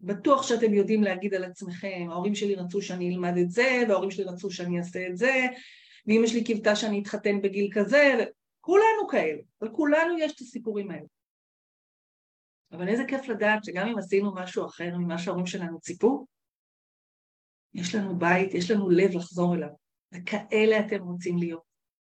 [0.00, 4.24] בטוח שאתם יודעים להגיד על עצמכם, ההורים שלי רצו שאני אלמד את זה, וההורים שלי
[4.24, 5.46] רצו שאני אעשה את זה,
[6.06, 8.24] ואמא שלי קיוותה שאני אתחתן בגיל כזה,
[8.60, 11.06] כולנו כאלה, לכולנו יש את הסיפורים האלה.
[12.72, 16.26] אבל איזה כיף לדעת שגם אם עשינו משהו אחר ממה שההורים שלנו ציפו,
[17.74, 19.68] יש לנו בית, יש לנו לב לחזור אליו,
[20.14, 21.62] וכאלה אתם רוצים להיות,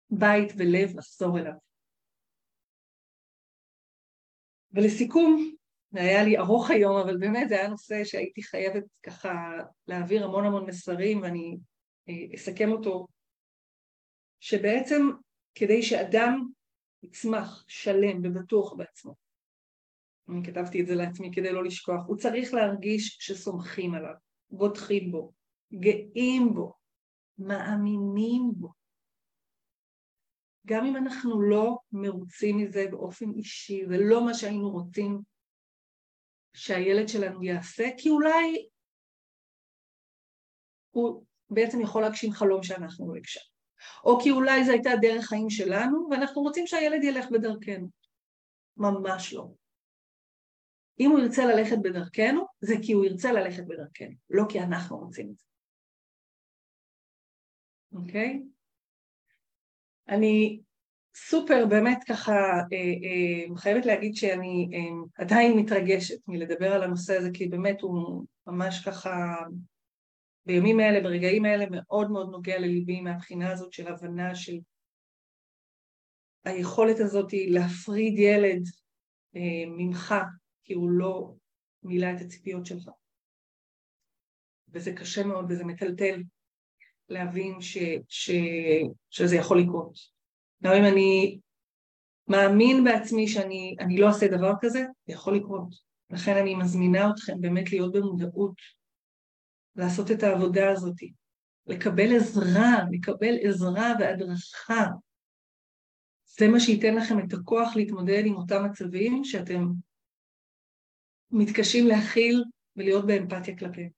[0.10, 1.54] בית ולב לחזור אליו.
[4.72, 5.56] ולסיכום,
[5.94, 9.34] היה לי ארוך היום, אבל באמת זה היה נושא שהייתי חייבת ככה
[9.88, 11.58] להעביר המון המון מסרים, ואני
[12.10, 13.08] אה, אסכם אותו,
[14.39, 15.10] שבעצם
[15.56, 16.48] כדי שאדם
[17.04, 19.16] יצמח שלם ובטוח בעצמו,
[20.30, 24.14] אני כתבתי את זה לעצמי כדי לא לשכוח, הוא צריך להרגיש שסומכים עליו,
[24.50, 25.32] בוטחים בו,
[25.74, 26.74] גאים בו,
[27.38, 28.70] מאמינים בו.
[30.68, 35.33] גם אם אנחנו לא מרוצים מזה באופן אישי, ולא מה שהיינו רוצים
[36.54, 38.68] שהילד שלנו יעשה, כי אולי
[40.91, 43.54] הוא בעצם יכול להגשים חלום שאנחנו לא הגשם.
[44.04, 47.89] או כי אולי זו הייתה דרך חיים שלנו, ואנחנו רוצים שהילד ילך בדרכנו.
[48.78, 49.47] ממש לא.
[50.99, 55.30] אם הוא ירצה ללכת בדרכנו, זה כי הוא ירצה ללכת בדרכנו, לא כי אנחנו רוצים
[55.32, 55.45] את זה.
[57.93, 58.43] אוקיי?
[60.10, 60.62] אני
[61.16, 67.30] סופר באמת ככה אה, אה, חייבת להגיד שאני אה, עדיין מתרגשת מלדבר על הנושא הזה
[67.34, 69.36] כי באמת הוא ממש ככה
[70.45, 74.59] בימים האלה, ברגעים האלה מאוד מאוד נוגע לליבי מהבחינה הזאת של הבנה של
[76.45, 78.64] היכולת הזאת להפריד ילד
[79.78, 80.16] ממך
[80.64, 81.34] כי הוא לא
[81.84, 82.89] מילא את הציפיות שלך.
[84.70, 86.24] וזה קשה מאוד וזה מטלטל
[87.09, 88.32] להבין ש, ש,
[89.09, 90.12] שזה יכול לקרות.
[90.64, 91.39] גם אם אני
[92.28, 95.70] מאמין בעצמי שאני לא אעשה דבר כזה, זה יכול לקרות.
[96.09, 98.55] לכן אני מזמינה אתכם באמת להיות במודעות,
[99.76, 100.95] לעשות את העבודה הזאת,
[101.68, 104.86] לקבל עזרה, לקבל עזרה והדרכה.
[106.26, 109.66] זה מה שייתן לכם את הכוח להתמודד עם אותם מצבים שאתם
[111.32, 112.43] מתקשים להכיל
[112.76, 113.89] ולהיות באמפתיה כלפיהם.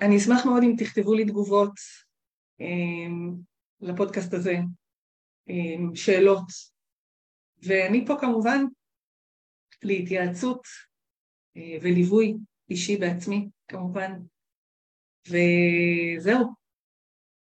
[0.00, 1.72] אני אשמח מאוד אם תכתבו לי תגובות
[2.62, 3.55] um,
[3.86, 4.54] לפודקאסט הזה,
[5.94, 6.46] שאלות,
[7.62, 8.64] ואני פה כמובן
[9.82, 12.34] להתייעצות uh, וליווי
[12.70, 14.12] אישי בעצמי, כמובן.
[15.28, 16.54] וזהו,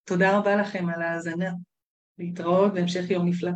[0.03, 1.51] תודה רבה לכם על ההאזנה.
[2.17, 3.51] להתראות והמשך יום נפלא.